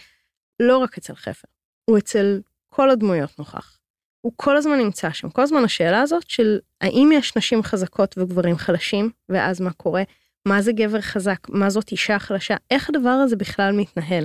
לא 0.63 0.79
רק 0.79 0.99
אצל 0.99 1.15
חפר, 1.15 1.49
הוא 1.91 1.99
אצל 1.99 2.41
כל 2.69 2.91
הדמויות 2.91 3.39
נוכח. 3.39 3.79
הוא 4.21 4.33
כל 4.37 4.57
הזמן 4.57 4.79
נמצא 4.79 5.11
שם, 5.11 5.31
כל 5.31 5.43
הזמן 5.43 5.65
השאלה 5.65 6.01
הזאת 6.01 6.31
של 6.31 6.59
האם 6.81 7.11
יש 7.13 7.37
נשים 7.37 7.63
חזקות 7.63 8.19
וגברים 8.19 8.57
חלשים, 8.57 9.11
ואז 9.29 9.61
מה 9.61 9.73
קורה, 9.73 10.03
מה 10.49 10.63
זה 10.63 10.73
גבר 10.73 11.01
חזק, 11.01 11.49
מה 11.49 11.71
זאת 11.71 11.93
אישה 11.93 12.19
חלשה, 12.19 12.57
איך 12.71 12.89
הדבר 12.89 13.09
הזה 13.09 13.37
בכלל 13.37 13.73
מתנהל. 13.73 14.25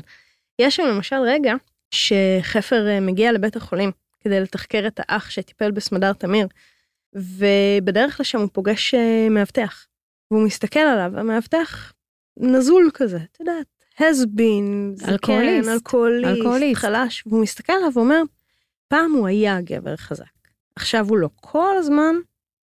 יש 0.59 0.75
שם 0.75 0.83
למשל 0.83 1.15
רגע 1.15 1.53
שחפר 1.93 2.87
אה, 2.87 2.99
מגיע 2.99 3.31
לבית 3.31 3.55
החולים 3.55 3.91
כדי 4.21 4.39
לתחקר 4.39 4.87
את 4.87 4.99
האח 5.03 5.29
שטיפל 5.29 5.71
בסמדר 5.71 6.13
תמיר, 6.13 6.47
ובדרך 7.13 8.19
לשם 8.19 8.39
הוא 8.39 8.49
פוגש 8.53 8.93
אה, 8.93 9.27
מאבטח, 9.29 9.87
והוא 10.31 10.45
מסתכל 10.45 10.79
עליו, 10.79 11.19
המאבטח 11.19 11.93
נזול 12.37 12.91
כזה, 12.93 13.17
את 13.31 13.39
יודעת, 13.39 13.65
has 13.97 14.25
been, 14.25 14.95
זקן, 14.95 15.11
אלכוהוליסט. 15.11 15.69
אלכוהוליסט, 15.69 16.27
אלכוהוליסט. 16.27 16.81
חלש, 16.81 17.23
והוא 17.25 17.41
מסתכל 17.41 17.73
עליו 17.73 17.91
ואומר, 17.93 18.21
פעם 18.87 19.11
הוא 19.11 19.27
היה 19.27 19.61
גבר 19.61 19.95
חזק, 19.95 20.25
עכשיו 20.75 21.09
הוא 21.09 21.17
לא. 21.17 21.29
כל 21.35 21.77
הזמן 21.77 22.15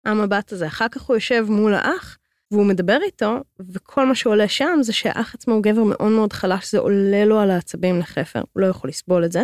המבט 0.04 0.52
הזה, 0.52 0.66
אחר 0.66 0.88
כך 0.88 1.02
הוא 1.02 1.16
יושב 1.16 1.47
מול 1.49 1.75
האח, 1.75 2.17
והוא 2.50 2.67
מדבר 2.67 2.99
איתו, 3.02 3.37
וכל 3.73 4.07
מה 4.07 4.14
שעולה 4.14 4.49
שם 4.49 4.78
זה 4.81 4.93
שהאח 4.93 5.35
עצמו 5.35 5.55
הוא 5.55 5.62
גבר 5.62 5.85
מאוד 5.85 6.12
מאוד 6.12 6.33
חלש, 6.33 6.71
זה 6.71 6.78
עולה 6.78 7.25
לו 7.25 7.40
על 7.40 7.50
העצבים 7.50 7.99
לחפר, 7.99 8.43
הוא 8.52 8.61
לא 8.61 8.67
יכול 8.67 8.90
לסבול 8.90 9.25
את 9.25 9.33
זה, 9.33 9.43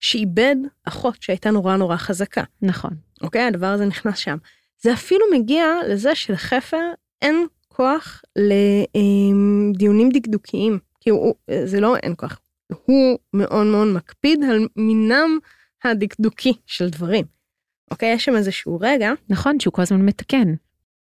שאיבד 0.00 0.56
אחות 0.84 1.22
שהייתה 1.22 1.50
נורא 1.50 1.76
נורא 1.76 1.96
חזקה. 1.96 2.42
נכון, 2.62 2.90
אוקיי? 3.22 3.42
הדבר 3.42 3.66
הזה 3.66 3.86
נכנס 3.86 4.18
שם. 4.18 4.36
זה 4.82 4.92
אפילו 4.92 5.24
מגיע 5.34 5.64
לזה 5.88 6.14
שלחפר 6.14 6.90
אין 7.22 7.46
כוח 7.68 8.22
לדיונים 8.36 10.08
דקדוקיים. 10.08 10.78
כי 11.00 11.10
הוא, 11.10 11.34
זה 11.64 11.80
לא 11.80 11.96
אין 11.96 12.14
כוח, 12.16 12.40
הוא 12.84 13.18
מאוד 13.34 13.66
מאוד 13.66 13.88
מקפיד 13.88 14.44
על 14.44 14.68
מינם 14.76 15.38
הדקדוקי 15.84 16.52
של 16.66 16.90
דברים. 16.90 17.24
אוקיי? 17.90 18.12
יש 18.12 18.24
שם 18.24 18.36
איזשהו 18.36 18.78
רגע, 18.80 19.12
נכון, 19.28 19.60
שהוא 19.60 19.72
כל 19.72 19.82
הזמן 19.82 20.00
מתקן. 20.00 20.54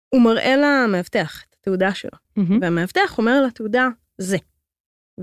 הוא 0.10 0.22
מראה 0.22 0.56
למאבטח 0.58 1.44
את 1.50 1.56
התעודה 1.60 1.94
שלו, 1.94 2.12
מהמם. 2.36 2.62
והמאבטח 2.62 3.18
אומר 3.18 3.42
לתעודה 3.42 3.88
זה. 4.18 4.38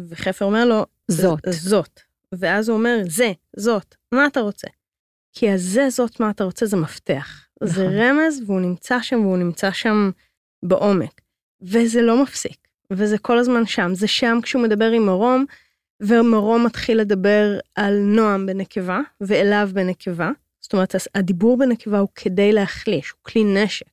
וחפר 0.08 0.44
אומר 0.44 0.64
לו, 0.64 0.86
זאת. 1.08 1.40
זאת. 1.50 2.00
ואז 2.32 2.68
הוא 2.68 2.78
אומר, 2.78 2.96
זה, 3.08 3.32
זאת, 3.56 3.94
מה 4.12 4.26
אתה 4.26 4.40
רוצה? 4.40 4.68
כי 5.32 5.50
הזה, 5.50 5.90
זאת, 5.90 6.20
מה 6.20 6.30
אתה 6.30 6.44
רוצה, 6.44 6.66
זה 6.66 6.76
מפתח. 6.76 7.46
זה 7.62 7.82
נכון. 7.82 7.98
רמז, 7.98 8.42
והוא 8.46 8.60
נמצא 8.60 9.02
שם, 9.02 9.20
והוא 9.20 9.36
נמצא 9.36 9.72
שם 9.72 10.10
בעומק. 10.62 11.20
וזה 11.62 12.02
לא 12.02 12.22
מפסיק, 12.22 12.68
וזה 12.90 13.18
כל 13.18 13.38
הזמן 13.38 13.66
שם. 13.66 13.90
זה 13.94 14.06
שם 14.06 14.38
כשהוא 14.42 14.62
מדבר 14.62 14.90
עם 14.90 15.06
מרום, 15.06 15.44
ומרום 16.02 16.66
מתחיל 16.66 17.00
לדבר 17.00 17.58
על 17.74 17.98
נועם 17.98 18.46
בנקבה, 18.46 19.00
ואליו 19.20 19.70
בנקבה. 19.72 20.30
זאת 20.60 20.72
אומרת, 20.72 20.94
הדיבור 21.14 21.58
בנקבה 21.58 21.98
הוא 21.98 22.08
כדי 22.14 22.52
להחליש, 22.52 23.10
הוא 23.10 23.18
כלי 23.22 23.44
נשק. 23.44 23.86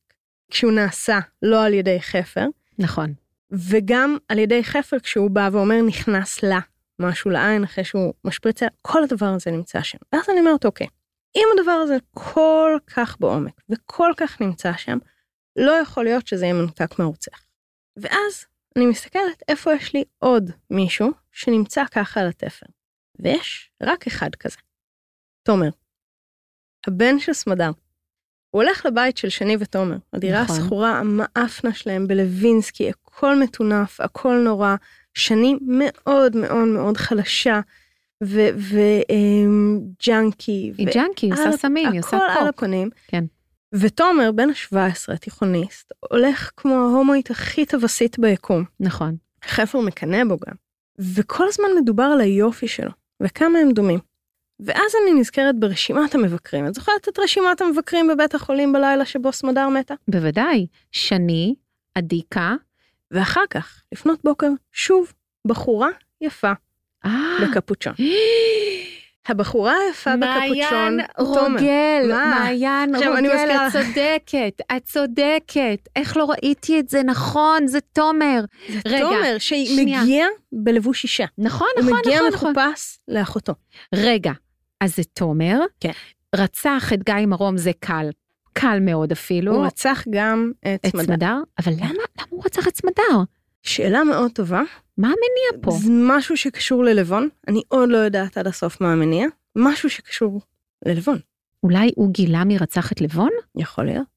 כשהוא 0.51 0.71
נעשה 0.71 1.19
לא 1.41 1.65
על 1.65 1.73
ידי 1.73 2.01
חפר, 2.01 2.45
נכון, 2.79 3.13
וגם 3.51 4.17
על 4.29 4.39
ידי 4.39 4.63
חפר 4.63 4.99
כשהוא 4.99 5.29
בא 5.29 5.49
ואומר 5.51 5.81
נכנס 5.87 6.43
לה 6.43 6.59
משהו 6.99 7.31
לעין 7.31 7.63
אחרי 7.63 7.83
שהוא 7.83 8.13
משפריץ, 8.25 8.59
כל 8.81 9.03
הדבר 9.03 9.25
הזה 9.25 9.51
נמצא 9.51 9.81
שם. 9.81 9.97
ואז 10.13 10.29
אני 10.29 10.39
אומרת, 10.39 10.65
אוקיי, 10.65 10.87
אם 11.35 11.47
הדבר 11.53 11.71
הזה 11.71 11.97
כל 12.13 12.77
כך 12.95 13.19
בעומק 13.19 13.61
וכל 13.69 14.11
כך 14.17 14.41
נמצא 14.41 14.71
שם, 14.77 14.97
לא 15.55 15.71
יכול 15.71 16.03
להיות 16.03 16.27
שזה 16.27 16.45
יהיה 16.45 16.53
מנותק 16.53 16.99
מהרוצח. 16.99 17.45
ואז 17.97 18.45
אני 18.75 18.85
מסתכלת 18.85 19.43
איפה 19.47 19.73
יש 19.73 19.93
לי 19.93 20.03
עוד 20.19 20.51
מישהו 20.69 21.11
שנמצא 21.31 21.83
ככה 21.91 22.19
על 22.19 22.27
התפר. 22.27 22.65
ויש 23.19 23.71
רק 23.83 24.07
אחד 24.07 24.35
כזה. 24.35 24.57
תומר. 25.43 25.69
הבן 26.87 27.19
של 27.19 27.33
סמדר. 27.33 27.71
הוא 28.51 28.63
הולך 28.63 28.85
לבית 28.85 29.17
של 29.17 29.29
שני 29.29 29.57
ותומר, 29.59 29.97
הדירה 30.13 30.43
נכון. 30.43 30.55
השכורה 30.55 30.99
המאפנה 30.99 31.73
שלהם 31.73 32.07
בלווינסקי, 32.07 32.89
הכל 32.89 33.39
מטונף, 33.39 34.01
הכל 34.01 34.37
נורא. 34.37 34.75
שני 35.13 35.55
מאוד 35.67 36.35
מאוד 36.35 36.67
מאוד 36.67 36.97
חלשה, 36.97 37.59
וג'אנקי. 39.81 40.71
היא 40.77 40.87
ג'אנקי, 40.93 41.25
היא 41.25 41.33
עושה 41.33 41.51
סמים, 41.51 41.91
היא 41.91 41.99
עושה 41.99 42.17
הכל 42.17 42.25
על 42.25 42.37
קוק. 42.39 42.47
הפנים. 42.47 42.89
כן. 43.07 43.23
ותומר, 43.73 44.31
בן 44.31 44.49
ה-17, 44.49 45.17
תיכוניסט, 45.17 45.91
הולך 45.99 46.51
כמו 46.57 46.73
ההומואית 46.75 47.31
הכי 47.31 47.65
טווסית 47.65 48.19
ביקום. 48.19 48.63
נכון, 48.79 49.15
חפר 49.45 49.79
מקנא 49.79 50.23
בו 50.23 50.37
גם. 50.47 50.53
וכל 50.99 51.47
הזמן 51.47 51.67
מדובר 51.81 52.03
על 52.03 52.21
היופי 52.21 52.67
שלו, 52.67 52.91
וכמה 53.23 53.59
הם 53.59 53.71
דומים. 53.71 53.99
ואז 54.61 54.91
אני 55.03 55.19
נזכרת 55.19 55.59
ברשימת 55.59 56.15
המבקרים. 56.15 56.67
את 56.67 56.73
זוכרת 56.73 57.09
את 57.09 57.19
רשימת 57.19 57.61
המבקרים 57.61 58.07
בבית 58.07 58.35
החולים 58.35 58.73
בלילה 58.73 59.05
שבו 59.05 59.31
סמדר 59.31 59.69
מתה? 59.69 59.93
בוודאי. 60.07 60.67
שני, 60.91 61.55
אדיקה, 61.97 62.55
ואחר 63.11 63.43
כך, 63.49 63.81
לפנות 63.91 64.19
בוקר, 64.23 64.47
שוב, 64.71 65.13
בחורה 65.47 65.89
יפה 66.21 66.51
אה, 67.05 67.37
בקפוצ'ון. 67.41 67.93
הבחורה 69.27 69.73
היפה 69.87 70.15
בקפוצ'ון 70.15 70.99
הוא 71.17 71.35
תומר. 71.35 71.59
רוגל? 71.59 72.11
מעיין 72.13 72.95
רוגל, 72.95 73.51
את 73.51 73.71
צודקת, 73.71 74.61
את 74.77 74.83
צודקת. 74.83 75.89
איך 75.95 76.17
לא 76.17 76.25
ראיתי 76.25 76.79
את 76.79 76.89
זה? 76.89 77.03
נכון, 77.03 77.67
זה 77.67 77.79
תומר. 77.93 78.39
רגע, 78.85 78.99
תומר. 78.99 79.35
שמגיע 79.39 80.27
בלבוש 80.51 81.03
אישה. 81.03 81.25
נכון, 81.37 81.67
הוא 81.75 81.83
נכון, 81.83 81.99
מגיע 81.99 82.17
נכון, 82.17 82.33
נכון. 82.33 82.51
מחופש 82.51 82.97
לאחותו. 83.07 83.53
רגע, 83.95 84.31
אז 84.81 84.95
זה 84.95 85.03
תומר. 85.13 85.59
כן. 85.79 85.91
רצח 86.35 86.93
את 86.93 87.03
גיא 87.03 87.25
מרום, 87.27 87.57
זה 87.57 87.71
קל. 87.79 88.09
קל 88.53 88.77
מאוד 88.81 89.11
אפילו. 89.11 89.55
הוא 89.55 89.65
רצח 89.65 90.03
גם 90.09 90.51
את 90.59 90.79
את 90.85 90.91
סמדר. 90.91 91.03
סמדר? 91.05 91.35
אבל 91.59 91.71
למה, 91.77 91.87
למה 91.89 92.27
הוא 92.29 92.41
רצח 92.45 92.67
את 92.67 92.75
סמדר? 92.75 93.23
שאלה 93.63 94.03
מאוד 94.03 94.31
טובה. 94.31 94.61
מה 94.97 95.07
המניע 95.07 95.61
פה? 95.63 95.71
זה 95.71 95.89
משהו 95.91 96.37
שקשור 96.37 96.83
ללבון, 96.83 97.29
אני 97.47 97.61
עוד 97.67 97.89
לא 97.89 97.97
יודעת 97.97 98.37
עד 98.37 98.47
הסוף 98.47 98.81
מה 98.81 98.91
המניע. 98.91 99.27
משהו 99.55 99.89
שקשור 99.89 100.41
ללבון. 100.85 101.17
אולי 101.63 101.91
הוא 101.95 102.11
גילה 102.13 102.43
מי 102.43 102.57
רצח 102.57 102.91
את 102.91 103.01
לבון? 103.01 103.29
יכול 103.55 103.85
להיות. 103.85 104.07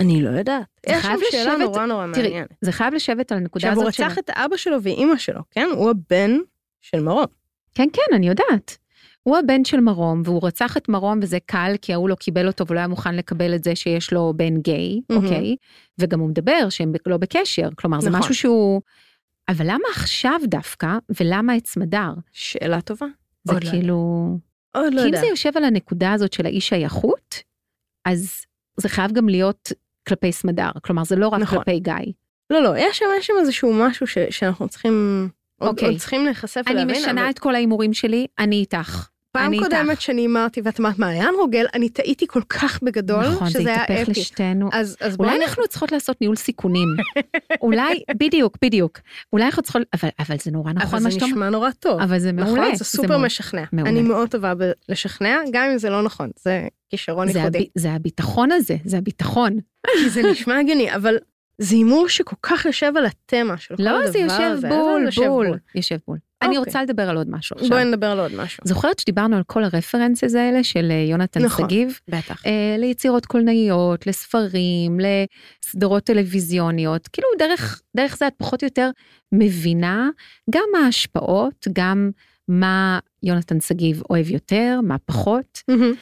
אני 0.00 0.22
לא 0.22 0.30
יודעת. 0.30 0.64
זה 0.86 0.92
יש 0.92 1.02
שם 1.02 1.16
שאלה 1.30 1.44
לשבת- 1.44 1.58
נורא 1.60 1.86
נורא 1.86 2.06
תראי, 2.14 2.22
מעניינת. 2.28 2.48
זה 2.60 2.72
חייב 2.72 2.94
לשבת 2.94 3.32
על 3.32 3.38
הנקודה 3.38 3.68
עכשיו, 3.68 3.74
הוא 3.76 3.88
הזאת 3.88 3.94
של... 3.94 4.02
רצח 4.04 4.18
את 4.18 4.30
אבא 4.30 4.56
שלו 4.56 4.82
ואימא 4.82 5.16
שלו, 5.16 5.40
כן? 5.50 5.68
הוא 5.74 5.90
הבן 5.90 6.38
של 6.80 7.00
מרום. 7.00 7.24
כן, 7.74 7.88
כן, 7.92 8.14
אני 8.14 8.28
יודעת. 8.28 8.78
הוא 9.22 9.36
הבן 9.36 9.64
של 9.64 9.80
מרום, 9.80 10.22
והוא 10.24 10.40
רצח 10.46 10.76
את 10.76 10.88
מרום 10.88 11.18
וזה 11.22 11.38
קל, 11.46 11.74
כי 11.82 11.92
ההוא 11.92 12.08
לא 12.08 12.14
קיבל 12.14 12.46
אותו 12.46 12.66
ולא 12.66 12.78
היה 12.78 12.88
מוכן 12.88 13.14
לקבל 13.16 13.54
את 13.54 13.64
זה 13.64 13.76
שיש 13.76 14.12
לו 14.12 14.32
בן 14.36 14.60
גיי, 14.60 15.00
מהמם. 15.10 15.24
אוקיי? 15.24 15.56
וגם 15.98 16.20
הוא 16.20 16.28
מדבר 16.28 16.68
שהם 16.68 16.92
לא 17.06 17.16
בקשר, 17.16 17.68
כלומר 17.76 18.00
זה 18.00 18.10
נכון. 18.10 18.20
משהו 18.20 18.34
שהוא... 18.34 18.80
אבל 19.48 19.64
למה 19.68 19.88
עכשיו 19.90 20.40
דווקא, 20.44 20.88
ולמה 21.20 21.56
את 21.56 21.66
סמדר? 21.66 22.10
שאלה 22.32 22.80
טובה. 22.80 23.06
זה 23.44 23.52
עוד 23.52 23.64
לא 23.64 23.70
כאילו... 23.70 24.38
עוד 24.76 24.94
לא 24.94 25.02
כי 25.02 25.08
אם. 25.08 25.16
זה 25.16 25.26
יושב 25.26 25.50
על 25.56 25.64
הנקודה 25.64 26.12
הזאת 26.12 26.32
של 26.32 26.46
האיש 26.46 26.68
שייכות, 26.68 27.42
אז 28.04 28.44
זה 28.76 28.88
חייב 28.88 29.12
גם 29.12 29.28
להיות 29.28 29.72
כלפי 30.08 30.32
סמדר, 30.32 30.70
כלומר 30.82 31.04
זה 31.04 31.16
לא 31.16 31.28
רק 31.28 31.40
נכון. 31.40 31.58
כלפי 31.58 31.80
גיא. 31.80 32.12
לא, 32.50 32.62
לא, 32.62 32.78
יש 32.78 32.98
שם, 32.98 33.04
יש 33.18 33.26
שם 33.26 33.32
איזשהו 33.40 33.72
משהו 33.74 34.06
ש, 34.06 34.18
שאנחנו 34.30 34.68
צריכים, 34.68 35.28
אוקיי. 35.60 35.88
עוד 35.88 35.98
צריכים 35.98 36.24
להיחשף 36.24 36.62
אני 36.66 36.74
ולהבין, 36.74 36.96
משנה 37.02 37.20
אבל 37.22 37.30
את 37.30 37.38
כל 37.38 37.54
ההימורים 37.54 37.92
שלי, 37.94 38.26
אני 38.38 38.56
איתך. 38.56 39.08
פעם 39.32 39.46
אני 39.46 39.58
קודמת 39.58 39.90
איתך. 39.90 40.00
שאני 40.02 40.26
אמרתי, 40.26 40.60
ואת 40.64 40.80
אמרת 40.80 40.98
מעיין 40.98 41.34
רוגל, 41.38 41.64
אני 41.74 41.88
טעיתי 41.88 42.26
כל 42.26 42.42
כך 42.48 42.82
בגדול, 42.82 43.28
נכון, 43.28 43.50
זה 43.50 43.60
שזה 43.60 43.68
היה 43.70 43.84
התהפך 43.84 44.02
אפי. 44.10 44.20
לשתינו. 44.20 44.68
אז, 44.72 44.96
אז 45.00 45.16
אולי 45.18 45.30
בואי 45.30 45.38
נ- 45.38 45.42
אנחנו 45.42 45.62
צריכות 45.68 45.92
לעשות 45.92 46.20
ניהול 46.20 46.36
סיכונים. 46.36 46.88
אולי, 47.62 48.02
בדיוק, 48.16 48.58
בדיוק. 48.64 48.98
אולי 49.32 49.44
אנחנו 49.44 49.62
צריכות, 49.62 49.82
אבל, 50.02 50.08
אבל 50.18 50.36
זה 50.44 50.50
נורא 50.50 50.72
נכון 50.72 50.82
אבל 50.88 50.98
מה 50.98 51.02
זה 51.02 51.10
שאתה 51.10 51.24
אומר. 51.24 51.34
נשמע 51.34 51.50
נורא 51.50 51.70
טוב. 51.70 52.00
אבל 52.00 52.18
זה 52.18 52.32
מעולה. 52.32 52.62
נכון? 52.62 52.74
זה 52.76 52.84
סופר 52.84 53.08
מעולה. 53.08 53.24
משכנע. 53.26 53.64
מעולה. 53.72 53.90
אני 53.90 54.02
מאוד 54.02 54.28
טובה 54.28 54.52
בלשכנע, 54.88 55.38
גם 55.52 55.68
אם 55.72 55.78
זה 55.78 55.90
לא 55.90 56.02
נכון, 56.02 56.30
זה 56.36 56.66
כישרון 56.90 57.32
זה, 57.32 57.38
ייחודי. 57.38 57.58
הב... 57.58 57.64
זה 57.74 57.92
הביטחון 57.92 58.52
הזה, 58.52 58.76
זה 58.84 58.98
הביטחון. 58.98 59.58
כי 59.86 60.10
זה 60.10 60.22
נשמע 60.22 60.58
הגיוני, 60.58 60.94
אבל 60.94 61.16
זה 61.58 61.74
הימור 61.74 62.08
שכל 62.08 62.36
כך 62.42 62.64
יושב 62.64 62.92
על 62.96 63.06
התמה 63.06 63.58
של 63.58 63.76
כל 63.76 63.82
הדבר 63.82 63.98
לא, 63.98 64.02
הזה. 64.02 64.12
זה 64.12 64.18
יושב 64.18 64.68
בול, 64.68 65.02
יושב 65.04 65.26
בול. 65.26 65.58
יושב 65.74 65.98
בול. 66.06 66.18
אני 66.42 66.48
אוקיי. 66.48 66.58
רוצה 66.58 66.82
לדבר 66.82 67.10
על 67.10 67.16
עוד 67.16 67.30
משהו 67.30 67.56
עכשיו. 67.56 67.68
בואי 67.68 67.84
נדבר 67.84 68.06
על 68.06 68.20
עוד 68.20 68.32
משהו. 68.36 68.62
זוכרת 68.66 68.98
שדיברנו 68.98 69.36
על 69.36 69.42
כל 69.46 69.64
הרפרנסס 69.64 70.34
האלה 70.34 70.64
של 70.64 70.88
אה, 70.90 70.96
יונתן 71.10 71.42
נכון. 71.42 71.64
שגיב? 71.64 72.00
בטח. 72.08 72.46
אה, 72.46 72.76
ליצירות 72.78 73.26
קולנועיות, 73.26 74.06
לספרים, 74.06 74.98
לסדרות 75.00 76.04
טלוויזיוניות. 76.04 77.08
כאילו 77.08 77.28
דרך, 77.38 77.82
דרך 77.96 78.16
זה 78.16 78.26
את 78.26 78.34
פחות 78.36 78.62
או 78.62 78.66
יותר 78.66 78.90
מבינה 79.32 80.08
גם 80.50 80.64
מה 80.72 80.78
ההשפעות, 80.78 81.68
גם 81.72 82.10
מה 82.48 82.98
יונתן 83.22 83.60
שגיב 83.60 84.02
אוהב 84.10 84.30
יותר, 84.30 84.80
מה 84.82 84.96
פחות. 84.98 85.62
מהמם. 85.68 85.92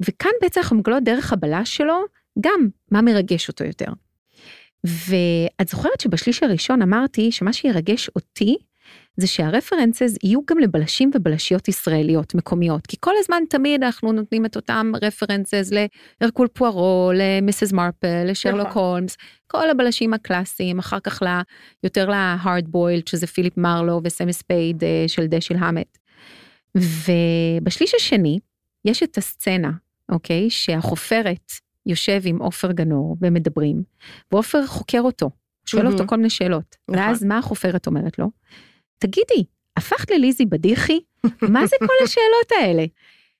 וכאן 0.00 0.30
בעצם 0.42 0.60
אנחנו 0.60 0.76
מגלות 0.76 1.02
דרך 1.02 1.32
הבלש 1.32 1.76
שלו, 1.76 2.04
גם 2.40 2.68
מה 2.90 3.02
מרגש 3.02 3.48
אותו 3.48 3.64
יותר. 3.64 3.92
ואת 4.84 5.68
זוכרת 5.68 6.00
שבשליש 6.00 6.42
הראשון 6.42 6.82
אמרתי 6.82 7.32
שמה 7.32 7.52
שירגש 7.52 8.08
אותי 8.16 8.56
זה 9.16 9.26
שה 9.26 9.46
references 9.46 10.14
יהיו 10.24 10.40
גם 10.50 10.58
לבלשים 10.58 11.10
ובלשיות 11.14 11.68
ישראליות 11.68 12.34
מקומיות, 12.34 12.86
כי 12.86 12.96
כל 13.00 13.12
הזמן 13.18 13.42
תמיד 13.50 13.82
אנחנו 13.82 14.12
נותנים 14.12 14.46
את 14.46 14.56
אותם 14.56 14.92
references 15.02 15.70
להרקול 16.20 16.48
פוארו, 16.48 17.10
למיסס 17.14 17.72
מרפל, 17.72 18.24
לשרלוק 18.26 18.68
נכון. 18.68 18.92
הולמס, 18.92 19.16
כל 19.46 19.70
הבלשים 19.70 20.14
הקלאסיים, 20.14 20.78
אחר 20.78 21.00
כך 21.00 21.22
לה, 21.22 21.42
יותר 21.84 22.08
ל 22.08 22.68
hard-boiled, 22.68 23.08
שזה 23.08 23.26
פיליפ 23.26 23.56
מרלו 23.56 24.00
וסם 24.04 24.32
ספייד 24.32 24.84
אה, 24.84 25.04
של 25.06 25.26
דשיל 25.26 25.56
האמט. 25.60 25.98
ובשליש 26.74 27.94
השני 27.94 28.38
יש 28.84 29.02
את 29.02 29.18
הסצנה, 29.18 29.70
אוקיי, 30.08 30.50
שהחופרת 30.50 31.52
יושב 31.88 32.20
עם 32.24 32.38
עופר 32.38 32.72
גנור 32.72 33.16
ומדברים, 33.20 33.82
ועופר 34.32 34.66
חוקר 34.66 35.00
אותו, 35.00 35.30
שואל. 35.66 35.86
אותו 35.86 36.06
כל 36.06 36.16
מיני 36.16 36.30
שאלות. 36.30 36.76
נכון. 36.88 37.02
ואז 37.02 37.24
מה 37.24 37.38
החופרת 37.38 37.86
אומרת 37.86 38.18
לו? 38.18 38.30
תגידי, 38.98 39.44
הפכת 39.76 40.10
לליזי 40.10 40.44
בדיחי? 40.44 41.00
מה 41.42 41.66
זה 41.66 41.76
כל 41.78 41.94
השאלות 42.04 42.52
האלה? 42.60 42.84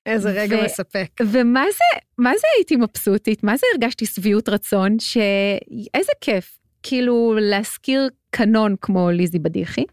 איזה 0.06 0.30
רגע 0.30 0.56
ו- 0.56 0.64
מספק. 0.64 1.10
ומה 1.26 1.64
זה, 1.72 1.98
מה 2.18 2.32
זה 2.36 2.46
הייתי 2.56 2.76
מבסוטית? 2.76 3.44
מה 3.44 3.56
זה 3.56 3.66
הרגשתי 3.74 4.06
שביעות 4.06 4.48
רצון? 4.48 4.98
שאיזה 4.98 6.12
כיף, 6.20 6.58
כאילו 6.82 7.36
להזכיר 7.40 8.08
קנון 8.30 8.74
כמו 8.80 9.10
ליזי 9.10 9.38
בדיחי. 9.38 9.84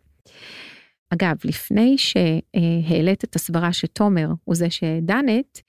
אגב, 1.09 1.35
לפני 1.43 1.95
שהעלית 1.97 3.24
את 3.24 3.35
הסברה 3.35 3.74
שתומר 3.74 4.27
הוא 4.43 4.55
זה 4.55 4.69
שדנת, 4.69 5.62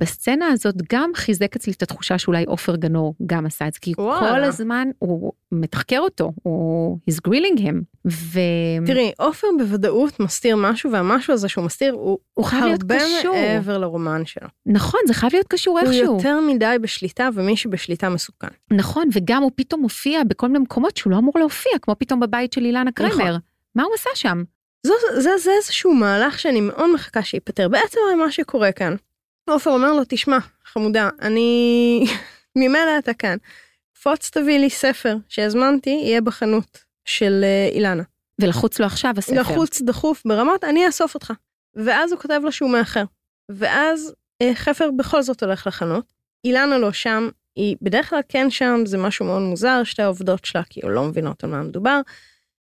בסצנה 0.00 0.48
הזאת 0.48 0.74
גם 0.92 1.10
חיזק 1.14 1.56
אצלי 1.56 1.72
את 1.72 1.82
התחושה 1.82 2.18
שאולי 2.18 2.44
עופר 2.44 2.76
גנור 2.76 3.14
גם 3.26 3.46
עשה 3.46 3.68
את 3.68 3.72
זה, 3.72 3.78
כי 3.80 3.92
וואלה. 3.98 4.30
כל 4.30 4.44
הזמן 4.44 4.88
הוא 4.98 5.32
מתחקר 5.52 5.98
אותו, 5.98 6.32
הוא, 6.42 6.98
he's 7.10 7.28
grilling 7.28 7.58
him, 7.58 7.74
ו... 8.06 8.40
תראי, 8.86 9.12
עופר 9.18 9.46
בוודאות 9.58 10.20
מסתיר 10.20 10.56
משהו, 10.56 10.92
והמשהו 10.92 11.32
הזה 11.34 11.48
שהוא 11.48 11.64
מסתיר 11.64 11.94
הוא 11.94 12.18
הוא 12.34 12.44
חייב 12.44 12.64
להיות 12.64 12.80
הרבה 12.82 12.96
קשור. 13.18 13.34
מעבר 13.34 13.78
לרומן 13.78 14.26
שלו. 14.26 14.48
נכון, 14.66 15.00
זה 15.06 15.14
חייב 15.14 15.32
להיות 15.32 15.46
קשור 15.48 15.78
הוא 15.78 15.88
איכשהו. 15.88 16.16
יותר 16.16 16.40
מדי 16.40 16.76
בשליטה, 16.80 17.28
ומי 17.34 17.56
שבשליטה 17.56 18.08
מסוכן. 18.08 18.48
נכון, 18.70 19.08
וגם 19.12 19.42
הוא 19.42 19.50
פתאום 19.54 19.80
מופיע 19.80 20.24
בכל 20.24 20.46
מיני 20.46 20.58
מקומות 20.58 20.96
שהוא 20.96 21.10
לא 21.10 21.18
אמור 21.18 21.32
להופיע, 21.36 21.72
כמו 21.82 21.94
פתאום 21.98 22.20
בבית 22.20 22.52
של 22.52 22.64
אילנה 22.64 22.92
קרמר. 22.92 23.10
נכון. 23.14 23.40
מה 23.74 23.82
הוא 23.82 23.94
עשה 23.94 24.10
שם? 24.14 24.42
זו, 24.86 24.92
זה, 25.18 25.30
זה 25.38 25.50
איזשהו 25.56 25.94
מהלך 25.94 26.38
שאני 26.38 26.60
מאוד 26.60 26.94
מחכה 26.94 27.22
שייפתר. 27.22 27.68
בעצם 27.68 28.00
מה 28.18 28.30
שקורה 28.30 28.72
כאן, 28.72 28.94
עופר 29.52 29.70
אומר 29.70 29.92
לו, 29.92 30.02
תשמע, 30.08 30.38
חמודה, 30.64 31.10
אני... 31.22 32.04
ממילא 32.58 32.98
אתה 32.98 33.14
כאן. 33.14 33.36
פוץ 34.02 34.30
תביא 34.30 34.58
לי 34.58 34.70
ספר 34.70 35.16
שהזמנתי, 35.28 35.90
יהיה 35.90 36.20
בחנות 36.20 36.84
של 37.04 37.40
אה, 37.44 37.68
אילנה. 37.72 38.02
ולחוץ 38.40 38.80
לו 38.80 38.86
עכשיו 38.86 39.14
הספר. 39.18 39.40
לחוץ 39.40 39.82
דחוף 39.82 40.22
ברמות, 40.26 40.64
אני 40.64 40.86
אאסוף 40.86 41.14
אותך. 41.14 41.32
ואז 41.74 42.12
הוא 42.12 42.20
כותב 42.20 42.40
לו 42.44 42.52
שהוא 42.52 42.70
מאחר. 42.70 43.04
ואז 43.50 44.14
אה, 44.42 44.54
חפר 44.54 44.90
בכל 44.96 45.22
זאת 45.22 45.42
הולך 45.42 45.66
לחנות. 45.66 46.12
אילנה 46.44 46.78
לא 46.78 46.92
שם, 46.92 47.28
היא 47.56 47.76
בדרך 47.82 48.10
כלל 48.10 48.20
כן 48.28 48.50
שם, 48.50 48.80
זה 48.84 48.98
משהו 48.98 49.26
מאוד 49.26 49.42
מוזר, 49.42 49.84
שתי 49.84 50.02
העובדות 50.02 50.44
שלה 50.44 50.62
כאילו 50.70 50.88
לא 50.88 51.04
מבינות 51.04 51.44
על 51.44 51.50
מה 51.50 51.62
מדובר. 51.62 52.00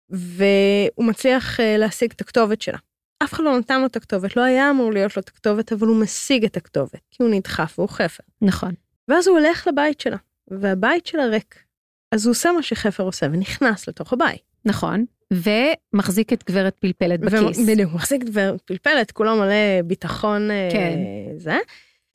והוא 0.10 1.06
מצליח 1.06 1.60
אה, 1.60 1.78
להשיג 1.78 2.12
את 2.12 2.22
הכתובת 2.22 2.62
שלה. 2.62 2.78
אף 3.26 3.34
אחד 3.34 3.44
לא 3.44 3.58
נתן 3.60 3.80
לו 3.82 3.86
את 3.86 3.96
הכתובת, 3.96 4.36
לא 4.36 4.42
היה 4.42 4.70
אמור 4.70 4.94
להיות 4.94 5.18
לו 5.18 5.22
את 5.22 5.30
הכתובת, 5.30 5.74
אבל 5.74 5.88
הוא 5.88 6.02
משיג 6.02 6.46
את 6.46 6.58
הכתובת, 6.58 7.00
כי 7.12 7.24
הוא 7.24 7.32
נדחף 7.32 7.80
והוא 7.80 7.90
חפר. 7.90 8.24
נכון. 8.42 8.74
ואז 9.08 9.28
הוא 9.28 9.40
הולך 9.40 9.68
לבית 9.68 10.02
שלה, 10.02 10.18
והבית 10.48 11.06
שלה 11.06 11.26
ריק. 11.26 11.64
אז 12.12 12.26
הוא 12.26 12.32
עושה 12.32 12.52
מה 12.52 12.64
שחפר 12.64 13.04
עושה 13.04 13.26
ונכנס 13.26 13.88
לתוך 13.88 14.14
הבית. 14.14 14.42
נכון. 14.66 15.06
ומחזיק 15.34 16.34
את 16.34 16.44
גברת 16.44 16.80
פלפלת 16.80 17.20
בכיס. 17.20 17.60
בדיוק, 17.60 17.92
הוא 17.92 17.96
מחזיק 17.96 18.24
גברת 18.24 18.56
פלפלת, 18.66 19.12
כולו 19.12 19.36
מלא 19.36 19.82
ביטחון 19.86 20.52
אה, 20.52 20.70
כן. 20.72 20.98
זה. 21.38 21.58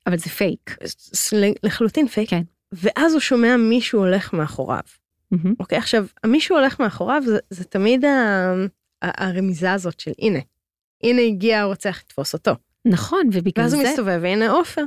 אבל 0.06 0.18
זה 0.18 0.30
פייק. 0.30 0.76
לחלוטין 1.62 2.08
פייק. 2.08 2.30
כן. 2.30 2.42
ואז 2.72 3.12
הוא 3.12 3.20
שומע 3.20 3.56
מישהו 3.56 3.98
הולך 3.98 4.32
מאחוריו. 4.32 4.80
מהמם. 5.30 5.54
אוקיי, 5.60 5.78
עכשיו, 5.78 6.06
המישהו 6.24 6.56
הולך 6.56 6.80
מאחוריו 6.80 7.22
זה, 7.26 7.38
זה 7.50 7.64
תמיד 7.64 8.04
ה, 8.04 8.08
ה, 9.02 9.26
הרמיזה 9.26 9.72
הזאת 9.72 10.00
של 10.00 10.12
הנה. 10.18 10.38
הנה 11.02 11.20
הגיע 11.22 11.60
הרוצח 11.60 12.00
לתפוס 12.06 12.34
אותו. 12.34 12.52
נכון, 12.84 13.20
ובגלל 13.32 13.64
ואז 13.64 13.70
זה... 13.70 13.76
הוא 13.76 13.84
מסתובב, 13.84 14.18
והנה 14.22 14.50
עופר. 14.50 14.84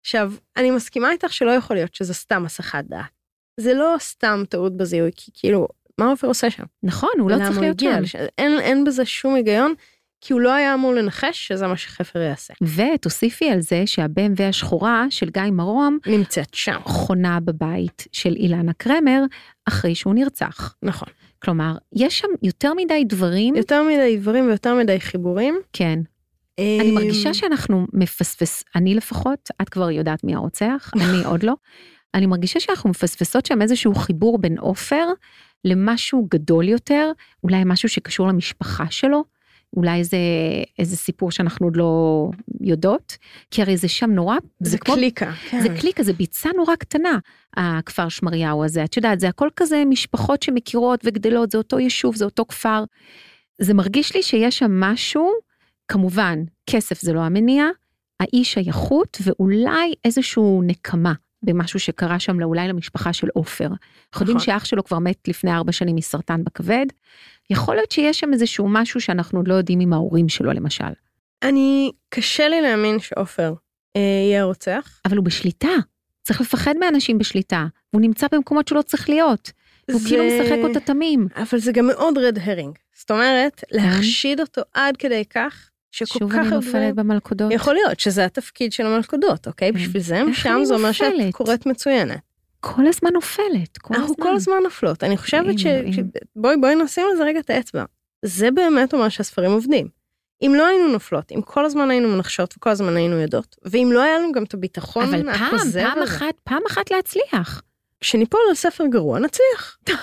עכשיו, 0.00 0.32
אני 0.56 0.70
מסכימה 0.70 1.10
איתך 1.10 1.32
שלא 1.32 1.50
יכול 1.50 1.76
להיות 1.76 1.94
שזה 1.94 2.14
סתם 2.14 2.44
הסחת 2.44 2.84
דעת. 2.84 3.04
זה 3.60 3.74
לא 3.74 3.96
סתם 3.98 4.42
טעות 4.48 4.76
בזיהוי, 4.76 5.10
כי 5.16 5.30
כאילו, 5.34 5.68
מה 5.98 6.10
עופר 6.10 6.26
עושה 6.26 6.50
שם? 6.50 6.62
נכון, 6.82 7.10
הוא 7.18 7.30
לא 7.30 7.36
צריך 7.36 7.58
להיות 7.58 7.80
שם. 7.80 8.02
לשם? 8.02 8.18
אין, 8.38 8.60
אין 8.60 8.84
בזה 8.84 9.04
שום 9.04 9.34
היגיון, 9.34 9.74
כי 10.20 10.32
הוא 10.32 10.40
לא 10.40 10.52
היה 10.52 10.74
אמור 10.74 10.94
לנחש 10.94 11.48
שזה 11.48 11.66
מה 11.66 11.76
שחפר 11.76 12.18
יעשה. 12.18 12.54
ותוסיפי 12.62 13.50
על 13.50 13.60
זה 13.60 13.82
שה-BMW 13.86 14.42
השחורה 14.42 15.06
של 15.10 15.30
גיא 15.30 15.42
מרום 15.42 15.98
נמצאת 16.06 16.54
שם. 16.54 16.78
חונה 16.84 17.40
בבית 17.40 18.06
של 18.12 18.32
אילנה 18.36 18.72
קרמר 18.72 19.20
אחרי 19.68 19.94
שהוא 19.94 20.14
נרצח. 20.14 20.74
נכון. 20.82 21.08
כלומר, 21.44 21.76
יש 21.92 22.18
שם 22.18 22.28
יותר 22.42 22.74
מדי 22.74 23.04
דברים, 23.04 23.56
יותר 23.56 23.82
מדי 23.82 24.16
דברים 24.16 24.46
ויותר 24.46 24.74
מדי 24.74 25.00
חיבורים. 25.00 25.54
כן. 25.72 25.98
אני 26.58 26.90
אמ, 26.90 26.94
מרגישה 26.94 27.34
שאנחנו 27.34 27.86
מפספס, 27.92 28.64
אני 28.76 28.94
לפחות, 28.94 29.48
את 29.62 29.68
כבר 29.68 29.90
יודעת 29.90 30.24
מי 30.24 30.34
הרוצח, 30.34 30.90
אני 31.02 31.24
עוד 31.24 31.42
לא. 31.42 31.54
אני 32.14 32.26
מרגישה 32.26 32.60
שאנחנו 32.60 32.90
מפספסות 32.90 33.46
שם 33.46 33.62
איזשהו 33.62 33.94
חיבור 33.94 34.38
בין 34.38 34.58
עופר 34.58 35.06
למשהו 35.64 36.26
גדול 36.30 36.68
יותר, 36.68 37.12
אולי 37.42 37.62
משהו 37.66 37.88
שקשור 37.88 38.28
למשפחה 38.28 38.84
שלו, 38.90 39.24
אולי 39.76 39.98
איזה, 39.98 40.16
איזה 40.78 40.96
סיפור 40.96 41.30
שאנחנו 41.30 41.66
עוד 41.66 41.76
לא 41.76 42.30
יודעות, 42.60 43.16
כי 43.50 43.62
הרי 43.62 43.76
זה 43.76 43.88
שם 43.88 44.10
נורא, 44.10 44.36
זה 44.60 44.78
כמו- 44.78 44.94
קליקה. 44.94 45.32
כן. 45.50 45.60
זה 45.62 45.68
קליקה, 45.80 46.02
זה 46.02 46.12
ביצה 46.12 46.50
נורא 46.56 46.76
קטנה, 46.76 47.18
הכפר 47.56 48.08
שמריהו 48.08 48.64
הזה. 48.64 48.84
את 48.84 48.96
יודעת, 48.96 49.20
זה 49.20 49.28
הכל 49.28 49.48
כזה 49.56 49.82
משפחות 49.86 50.42
שמכירות 50.42 51.00
וגדלות, 51.04 51.50
זה 51.50 51.58
אותו 51.58 51.78
יישוב, 51.78 52.16
זה 52.16 52.24
אותו 52.24 52.44
כפר. 52.48 52.84
זה 53.60 53.74
מרגיש 53.74 54.16
לי 54.16 54.22
שיש 54.22 54.58
שם 54.58 54.80
משהו, 54.80 55.30
כמובן, 55.88 56.38
כסף 56.70 57.00
זה 57.00 57.12
לא 57.12 57.20
המניע, 57.20 57.64
האי 58.20 58.44
שייכות 58.44 59.18
ואולי 59.24 59.94
איזשהו 60.04 60.62
נקמה 60.66 61.12
במשהו 61.44 61.80
שקרה 61.80 62.18
שם, 62.18 62.42
אולי 62.42 62.68
למשפחה 62.68 63.12
של 63.12 63.28
עופר. 63.34 63.64
אנחנו 63.66 64.22
יודעים 64.22 64.36
נכון. 64.36 64.46
שאח 64.46 64.64
שלו 64.64 64.84
כבר 64.84 64.98
מת 64.98 65.28
לפני 65.28 65.52
ארבע 65.54 65.72
שנים 65.72 65.96
מסרטן 65.96 66.44
בכבד. 66.44 66.86
יכול 67.50 67.74
להיות 67.74 67.92
שיש 67.92 68.20
שם 68.20 68.32
איזשהו 68.32 68.68
משהו 68.68 69.00
שאנחנו 69.00 69.38
עוד 69.38 69.48
לא 69.48 69.54
יודעים 69.54 69.80
עם 69.80 69.92
ההורים 69.92 70.28
שלו 70.28 70.52
למשל. 70.52 70.84
אני, 71.42 71.92
קשה 72.08 72.48
לי 72.48 72.60
להאמין 72.60 72.98
שעופר 72.98 73.54
אה, 73.96 74.00
יהיה 74.30 74.40
הרוצח. 74.42 75.00
אבל 75.04 75.16
הוא 75.16 75.24
בשליטה. 75.24 75.68
צריך 76.22 76.40
לפחד 76.40 76.74
מאנשים 76.80 77.18
בשליטה, 77.18 77.66
והוא 77.92 78.02
נמצא 78.02 78.26
במקומות 78.32 78.68
שהוא 78.68 78.76
לא 78.76 78.82
צריך 78.82 79.08
להיות. 79.08 79.52
הוא 79.90 80.00
זה- 80.00 80.08
כאילו 80.08 80.24
משחק 80.24 80.58
אותה 80.62 80.80
תמים. 80.80 81.28
אבל 81.36 81.58
זה 81.58 81.72
גם 81.72 81.86
מאוד 81.86 82.18
רד 82.18 82.38
הרינג. 82.42 82.74
זאת 82.98 83.10
אומרת, 83.10 83.64
להחשיד 83.72 84.40
אותו 84.40 84.62
עד 84.74 84.96
כדי 84.96 85.24
כך, 85.24 85.70
שכל 85.94 86.18
שוב 86.18 86.30
כך 86.30 86.38
אני 86.38 86.44
הרבה... 86.44 86.56
נופלת 86.56 86.94
במלכודות. 86.94 87.52
יכול 87.52 87.74
להיות 87.74 88.00
שזה 88.00 88.24
התפקיד 88.24 88.72
של 88.72 88.86
המלכודות, 88.86 89.46
אוקיי? 89.46 89.72
כן. 89.72 89.78
בשביל 89.78 90.02
זה 90.02 90.16
הם 90.16 90.32
שם, 90.34 90.56
אני 90.56 90.66
זה 90.66 90.74
אומר 90.74 90.92
שאת? 90.92 91.12
קוראת 91.32 91.66
מצוינת. 91.66 92.20
כל 92.60 92.86
הזמן 92.86 93.10
נופלת, 93.12 93.78
כל 93.78 93.94
אנחנו 93.94 94.12
הזמן. 94.12 94.24
כל 94.24 94.34
הזמן 94.34 94.54
נופלות. 94.62 95.04
אני 95.04 95.16
חושבת 95.16 95.58
ש... 95.58 95.62
ש-. 95.66 95.98
בואי, 96.36 96.56
בואי 96.56 96.74
נשים 96.74 97.04
על 97.10 97.16
זה 97.16 97.24
רגע 97.24 97.40
את 97.40 97.50
האצבע. 97.50 97.84
זה 98.22 98.50
באמת 98.50 98.94
אומר 98.94 99.08
שהספרים 99.08 99.50
עובדים. 99.50 99.88
אם 100.42 100.52
לא 100.56 100.66
היינו 100.66 100.88
נופלות, 100.88 101.32
אם 101.32 101.42
כל 101.42 101.64
הזמן 101.64 101.90
היינו 101.90 102.08
מנחשות 102.08 102.54
וכל 102.56 102.70
הזמן 102.70 102.96
היינו 102.96 103.16
יודעות, 103.16 103.56
ואם 103.62 103.90
לא 103.92 104.02
היה 104.02 104.18
לנו 104.18 104.32
גם 104.32 104.44
את 104.44 104.54
הביטחון 104.54 105.04
אבל 105.04 105.32
פעם, 105.32 105.58
פעם 105.72 106.02
אחת, 106.02 106.34
פעם 106.44 106.62
אחת 106.66 106.90
להצליח. 106.90 107.62
כשניפול 108.00 108.40
על 108.48 108.54
ספר 108.54 108.86
גרוע 108.86 109.18
נצליח. 109.18 109.78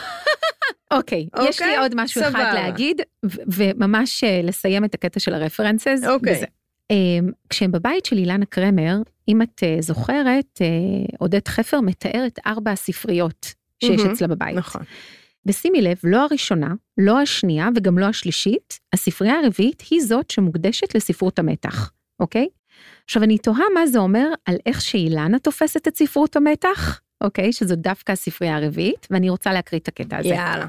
אוקיי, 0.92 1.28
יש 1.42 1.62
לי 1.62 1.68
אוקיי? 1.68 1.78
עוד 1.78 1.92
משהו 1.96 2.22
אחד 2.22 2.30
סבבה. 2.30 2.54
להגיד, 2.54 3.02
וממש 3.48 4.24
אה, 4.24 4.42
לסיים 4.44 4.86
את 4.86 4.94
הקטע 4.94 5.20
של 5.20 5.34
הרפרנסס. 5.34 6.02
אוקיי. 6.08 6.36
וזה. 6.36 6.46
אמ, 6.92 7.30
כשהם 7.50 7.72
בבית 7.72 8.06
של 8.06 8.18
אילנה 8.18 8.46
קרמר, 8.46 8.98
אם 9.28 9.42
את 9.42 9.64
אה, 9.64 9.78
זוכרת, 9.80 10.62
אה, 10.62 10.68
עודד 11.20 11.48
חפר 11.48 11.82
מתאר 11.82 12.24
את 12.28 12.40
ארבע 12.46 12.72
הספריות 12.72 13.54
שיש 13.84 14.00
מהמם, 14.00 14.12
אצלה 14.12 14.28
בבית. 14.28 14.56
נכון. 14.56 14.82
ושימי 15.46 15.82
לב, 15.82 15.98
לא 16.04 16.24
הראשונה, 16.24 16.74
לא 16.98 17.20
השנייה 17.20 17.70
וגם 17.76 17.98
לא 17.98 18.06
השלישית, 18.06 18.80
הספרייה 18.94 19.40
הרביעית 19.40 19.84
היא 19.90 20.02
זאת 20.02 20.30
שמוקדשת 20.30 20.96
לספרות 20.96 21.40
המתח, 21.40 21.92
אוקיי? 22.20 22.48
עכשיו 23.06 23.24
אני 23.24 23.38
תוהה 23.38 23.66
מה 23.74 23.88
זה 23.88 24.00
אומר 24.00 24.28
על 24.46 24.56
איך 24.66 24.82
שאילנה 24.82 25.40
תופסת 25.40 25.88
את 25.88 25.98
ספרות 25.98 26.36
המתח, 26.36 27.02
אוקיי? 27.24 27.54
שזו 27.54 27.76
דווקא 27.76 28.12
הספרייה 28.12 28.56
הרביעית, 28.56 29.08
ואני 29.12 29.30
רוצה 29.30 29.54
להקריא 29.54 29.80
את 29.80 29.88
הקטע 29.88 30.18
הזה. 30.18 30.30
יאללה. 30.30 30.68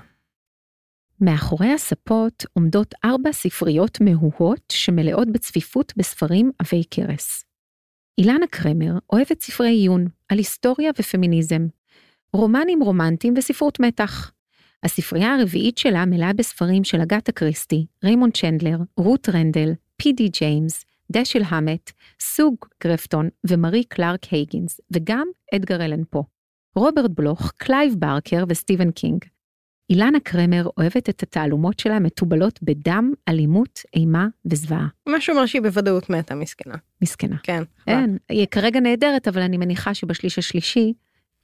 מאחורי 1.25 1.73
הספות 1.73 2.45
עומדות 2.53 2.95
ארבע 3.05 3.33
ספריות 3.33 3.99
מהוהות 4.01 4.73
שמלאות 4.73 5.29
בצפיפות 5.33 5.93
בספרים 5.97 6.51
עבי 6.59 6.83
כרס. 6.91 7.45
אילנה 8.19 8.47
קרמר 8.51 8.99
אוהבת 9.13 9.43
ספרי 9.43 9.69
עיון 9.69 10.07
על 10.29 10.39
היסטוריה 10.39 10.91
ופמיניזם, 10.99 11.67
רומנים 12.33 12.83
רומנטיים 12.83 13.35
וספרות 13.37 13.81
מתח. 13.81 14.33
הספרייה 14.83 15.35
הרביעית 15.35 15.79
שלה 15.79 16.05
מלאה 16.05 16.33
בספרים 16.33 16.85
של 16.85 17.01
אגתה 17.01 17.33
קריסטי, 17.33 17.87
ריימונד 18.05 18.37
צ'נדלר, 18.37 18.79
רות 18.97 19.29
רנדל, 19.29 19.73
פי 19.97 20.13
די 20.13 20.29
ג'יימס, 20.29 20.85
דשל 21.13 21.43
המט, 21.47 21.91
סו 22.21 22.55
גרפטון 22.85 23.29
ומרי 23.47 23.85
קלארק 23.85 24.25
הייגינס, 24.25 24.81
וגם 24.91 25.27
אדגר 25.55 25.85
אלן 25.85 26.03
פה. 26.11 26.23
רוברט 26.77 27.11
בלוך, 27.11 27.53
קלייב 27.57 27.95
ברקר 27.99 28.45
וסטיבן 28.49 28.91
קינג. 28.91 29.25
אילנה 29.91 30.21
קרמר 30.21 30.69
אוהבת 30.79 31.09
את 31.09 31.23
התעלומות 31.23 31.79
שלה 31.79 31.99
מתובלות 31.99 32.59
בדם, 32.63 33.13
אלימות, 33.29 33.81
אימה 33.95 34.27
וזוועה. 34.45 34.87
מה 35.09 35.21
שאומר 35.21 35.47
שהיא 35.47 35.63
בוודאות 35.63 36.11
מתה, 36.11 36.35
מסכנה. 36.35 36.75
מסכנה. 37.03 37.37
כן. 37.43 37.63
אין, 37.87 38.19
היא 38.29 38.47
כרגע 38.51 38.81
נהדרת, 38.81 39.29
אבל 39.29 39.43
אני 39.43 39.57
מניחה 39.57 39.95
שבשליש 39.95 40.39
השלישי, 40.39 40.93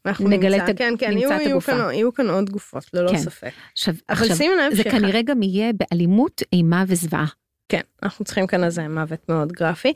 אנחנו 0.06 0.28
נגלה 0.28 0.58
נמצא, 0.58 0.70
את 0.70 0.78
כן, 0.78 0.94
כן, 0.98 1.10
נמצא 1.10 1.26
יהיו, 1.26 1.36
את 1.36 1.46
יהיו. 1.46 1.60
כאן, 1.60 1.76
יהיו 1.92 2.14
כאן 2.14 2.30
עוד 2.30 2.50
גופות, 2.50 2.84
ללא 2.94 3.10
כן. 3.10 3.18
ספק. 3.18 3.50
עכשיו, 3.72 3.94
אבל 4.08 4.18
עכשיו 4.22 4.36
שימי 4.36 4.54
לב 4.56 4.74
זה 4.74 4.82
שאחד- 4.82 4.98
כנראה 4.98 5.22
גם 5.22 5.42
יהיה 5.42 5.70
באלימות, 5.72 6.42
אימה 6.52 6.84
וזוועה. 6.88 7.26
כן, 7.68 7.80
אנחנו 8.02 8.24
צריכים 8.24 8.46
כאן 8.46 8.64
איזה 8.64 8.88
מוות 8.88 9.28
מאוד 9.28 9.52
גרפי, 9.52 9.92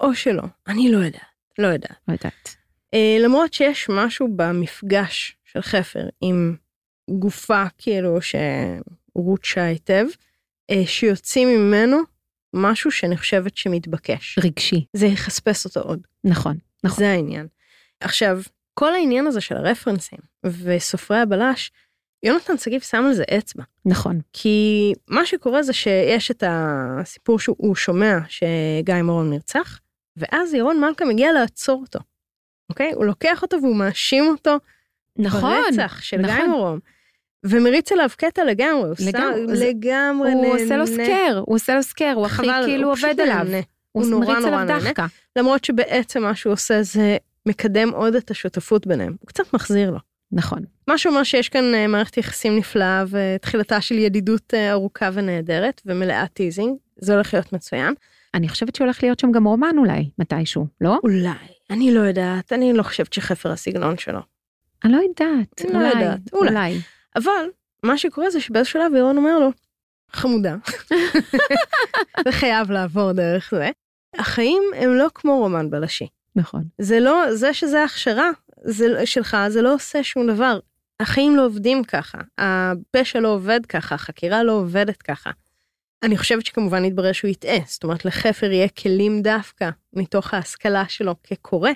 או 0.00 0.14
שלא, 0.14 0.42
אני 0.68 0.92
לא 0.92 0.98
יודעת, 0.98 1.20
לא 1.58 1.66
יודעת. 1.66 1.96
לא 2.08 2.12
יודעת. 2.12 2.56
אה, 2.94 3.16
למרות 3.20 3.52
שיש 3.52 3.88
משהו 3.88 4.28
במפגש 4.36 5.36
של 5.44 5.60
חפר 5.62 6.08
עם 6.20 6.56
גופה 7.18 7.64
כאילו 7.78 8.18
שרוצ'ה 8.22 9.64
היטב, 9.64 10.06
אה, 10.70 10.86
שיוצאים 10.86 11.48
ממנו 11.48 11.98
משהו 12.54 12.90
שאני 12.90 13.16
חושבת 13.16 13.56
שמתבקש. 13.56 14.38
רגשי, 14.44 14.84
זה 14.92 15.06
יחספס 15.06 15.64
אותו 15.64 15.80
עוד, 15.80 16.00
נכון, 16.24 16.56
נכון. 16.84 16.98
זה 16.98 17.10
העניין. 17.10 17.46
עכשיו, 18.00 18.40
כל 18.74 18.94
העניין 18.94 19.26
הזה 19.26 19.40
של 19.40 19.56
הרפרנסים 19.56 20.18
וסופרי 20.44 21.18
הבלש, 21.18 21.72
יונתן 22.22 22.58
שגיב 22.58 22.80
שם 22.80 23.04
על 23.06 23.14
זה 23.14 23.24
אצבע. 23.38 23.62
נכון, 23.84 24.20
כי 24.32 24.92
מה 25.08 25.26
שקורה 25.26 25.62
זה 25.62 25.72
שיש 25.72 26.30
את 26.30 26.44
הסיפור 26.46 27.38
שהוא 27.38 27.74
שומע 27.74 28.18
שגיא 28.28 29.02
מרון 29.02 29.30
נרצח, 29.30 29.80
ואז 30.16 30.54
ירון 30.54 30.80
מלכה 30.80 31.04
מגיע 31.04 31.32
לעצור 31.32 31.80
אותו. 31.80 31.98
אוקיי? 32.70 32.92
הוא 32.92 33.04
לוקח 33.04 33.42
אותו 33.42 33.56
והוא 33.62 33.76
מאשים 33.76 34.24
אותו 34.28 34.56
נכון. 35.18 35.54
ברצח 35.70 36.00
של 36.02 36.16
נכון. 36.16 36.36
גיא 36.36 36.46
מרון. 36.46 36.78
ומריץ 37.46 37.92
עליו 37.92 38.08
קטע 38.16 38.44
לגמרי, 38.44 38.82
הוא 38.88 38.94
לגמרי, 39.08 39.56
זה- 39.56 39.66
לגמרי 39.66 40.32
הוא 40.32 40.42
נהנה. 40.42 40.62
עושה 40.62 40.76
לו 40.76 40.86
סקר, 40.86 41.42
הוא 41.46 41.54
עושה 41.54 41.74
לו 41.74 41.82
סקר, 41.82 42.12
הוא 42.16 42.26
הכי 42.26 42.46
כאילו 42.64 42.84
הוא 42.84 42.92
עובד 42.92 43.20
עליו. 43.20 43.44
נהנה. 43.44 43.60
הוא 43.92 44.02
הוא 44.02 44.10
נורא 44.10 44.38
נורא 44.38 44.64
נהנה. 44.64 44.78
דחקה. 44.80 45.06
למרות 45.36 45.64
שבעצם 45.64 46.22
מה 46.22 46.34
שהוא 46.34 46.52
עושה 46.52 46.82
זה 46.82 47.16
מקדם 47.46 47.90
עוד 47.90 48.14
את 48.14 48.30
השותפות 48.30 48.86
ביניהם. 48.86 49.16
הוא 49.20 49.26
קצת 49.26 49.54
מחזיר 49.54 49.90
לו. 49.90 49.98
נכון. 50.32 50.58
מה 50.88 50.98
שאומר 50.98 51.22
שיש 51.22 51.48
כאן 51.48 51.74
אה, 51.74 51.86
מערכת 51.86 52.16
יחסים 52.16 52.56
נפלאה 52.56 53.04
ותחילתה 53.10 53.80
של 53.80 53.98
ידידות 53.98 54.54
אה, 54.54 54.70
ארוכה 54.72 55.10
ונהדרת 55.12 55.82
ומלאת 55.86 56.32
teasing. 56.32 56.76
זה 56.96 57.12
הולך 57.14 57.34
להיות 57.34 57.52
מצוין. 57.52 57.94
אני 58.34 58.48
חושבת 58.48 58.74
שהולך 58.74 59.02
להיות 59.02 59.18
שם 59.18 59.32
גם 59.32 59.44
רומן 59.44 59.74
אולי, 59.78 60.08
מתישהו, 60.18 60.66
לא? 60.80 60.98
אולי, 61.02 61.28
אני 61.70 61.94
לא 61.94 62.00
יודעת, 62.00 62.52
אני 62.52 62.72
לא 62.72 62.82
חושבת 62.82 63.12
שחפר 63.12 63.50
הסגנון 63.52 63.98
שלו. 63.98 64.20
אני 64.84 64.92
לא 64.92 64.98
יודעת, 64.98 65.64
לא 65.72 65.78
אולי, 65.78 65.88
יודעת, 65.88 66.18
אולי. 66.32 66.48
אולי. 66.50 66.78
אבל 67.16 67.44
מה 67.82 67.98
שקורה 67.98 68.30
זה 68.30 68.40
שבאיזשהו 68.40 68.80
שלב 68.80 68.94
ירון 68.94 69.16
אומר 69.16 69.38
לו, 69.38 69.50
חמודה, 70.12 70.56
זה 72.24 72.32
חייב 72.32 72.70
לעבור 72.70 73.12
דרך 73.12 73.50
זה. 73.50 73.70
החיים 74.18 74.62
הם 74.76 74.94
לא 74.94 75.06
כמו 75.14 75.38
רומן 75.38 75.70
בלשי. 75.70 76.06
נכון. 76.36 76.64
זה 76.78 77.00
לא, 77.00 77.34
זה 77.34 77.54
שזה 77.54 77.84
הכשרה 77.84 78.30
זה, 78.64 79.06
שלך, 79.06 79.36
זה 79.48 79.62
לא 79.62 79.74
עושה 79.74 80.02
שום 80.02 80.26
דבר. 80.26 80.58
החיים 81.00 81.36
לא 81.36 81.46
עובדים 81.46 81.84
ככה, 81.84 82.18
הפשע 82.38 83.20
לא 83.20 83.28
עובד 83.28 83.66
ככה, 83.66 83.94
החקירה 83.94 84.42
לא 84.42 84.52
עובדת 84.52 85.02
ככה. 85.02 85.30
אני 86.02 86.18
חושבת 86.18 86.46
שכמובן 86.46 86.84
יתברר 86.84 87.12
שהוא 87.12 87.30
יטעה, 87.30 87.58
זאת 87.66 87.84
אומרת 87.84 88.04
לחפר 88.04 88.50
יהיה 88.50 88.68
כלים 88.68 89.22
דווקא 89.22 89.70
מתוך 89.92 90.34
ההשכלה 90.34 90.88
שלו 90.88 91.14
כקורא, 91.22 91.70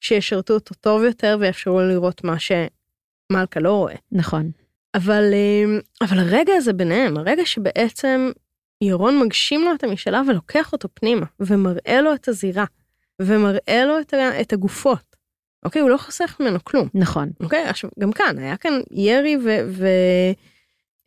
שישרתו 0.00 0.54
אותו 0.54 0.74
טוב 0.74 1.02
יותר 1.02 1.36
ויאפשרו 1.40 1.80
לו 1.80 1.88
לראות 1.88 2.24
מה 2.24 2.36
שמלכה 2.38 3.60
לא 3.60 3.72
רואה. 3.72 3.94
נכון. 4.12 4.50
אבל, 4.94 5.24
אה, 5.32 5.78
אבל 6.06 6.18
הרגע 6.18 6.52
הזה 6.56 6.72
ביניהם, 6.72 7.16
הרגע 7.16 7.46
שבעצם 7.46 8.30
ירון 8.84 9.18
מגשים 9.20 9.60
לו 9.64 9.74
את 9.74 9.84
המשאלה 9.84 10.22
ולוקח 10.28 10.72
אותו 10.72 10.88
פנימה, 10.94 11.26
ומראה 11.40 12.00
לו 12.00 12.14
את 12.14 12.28
הזירה, 12.28 12.64
ומראה 13.22 13.84
לו 13.86 14.00
את, 14.00 14.14
ה- 14.14 14.40
את 14.40 14.52
הגופות. 14.52 15.16
אוקיי, 15.64 15.82
הוא 15.82 15.90
לא 15.90 15.96
חוסך 15.96 16.36
ממנו 16.40 16.64
כלום. 16.64 16.88
נכון. 16.94 17.30
אוקיי, 17.40 17.64
עכשיו, 17.64 17.90
גם 18.00 18.12
כאן, 18.12 18.38
היה 18.38 18.56
כאן 18.56 18.80
ירי 18.90 19.36
ו... 19.36 19.48
ו 19.68 19.86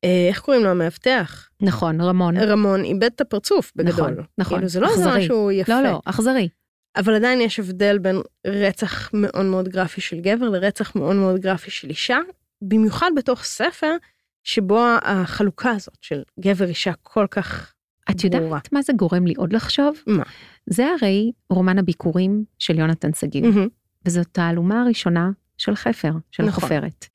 אה, 0.04 0.28
איך 0.30 0.40
קוראים 0.42 0.64
לו 0.64 0.70
המאבטח? 0.70 1.50
נכון, 1.62 2.02
רמון. 2.02 2.38
רמון 2.38 2.84
איבד 2.84 3.04
את 3.04 3.22
הפרצוף 3.22 3.72
בגדול. 3.76 4.12
נכון, 4.12 4.24
נכון. 4.38 4.58
כאילו, 4.58 4.70
זה 4.70 4.80
לא 4.80 4.90
איזה. 4.90 5.18
משהו 5.18 5.52
יפה. 5.52 5.74
לא, 5.74 5.90
לא, 5.90 6.00
אכזרי. 6.06 6.50
אבל 6.96 7.16
עדיין 7.16 7.42
יש 7.42 7.60
הבדל 7.60 7.98
בין 7.98 8.22
רצח 8.48 9.10
מאוד 9.14 9.46
מאוד 9.46 9.70
גרפי 9.70 10.02
של 10.02 10.20
גבר 10.20 10.50
לרצח 10.50 10.96
מאוד 10.96 11.16
מאוד 11.16 11.40
גרפי 11.40 11.72
של 11.72 11.90
אישה, 11.90 12.18
במיוחד 12.62 13.12
בתוך 13.16 13.44
ספר 13.44 13.96
שבו 14.44 14.86
החלוקה 15.02 15.72
הזאת 15.72 15.98
של 16.02 16.24
גבר 16.40 16.66
אישה 16.66 16.92
כל 17.04 17.26
כך 17.32 17.74
את 18.12 18.24
יודעת 18.24 18.42
ברורה. 18.42 18.60
מה 18.72 18.82
זה 18.82 18.94
גורם 18.94 19.28
לי 19.28 19.34
עוד 19.38 19.54
לחשוב? 19.54 19.96
מה? 20.08 20.24
זה 20.66 20.88
הרי 21.00 21.32
רומן 21.50 21.80
הביקורים 21.80 22.44
של 22.60 22.80
יונתן 22.80 23.14
שגיב, 23.14 23.46
מהמם. 23.46 23.68
וזאת 24.06 24.28
תעלומה 24.32 24.82
הראשונה 24.82 25.30
של 25.58 25.76
חפר, 25.76 26.12
של 26.32 26.44
נכון. 26.44 26.64
החופרת. 26.64 27.06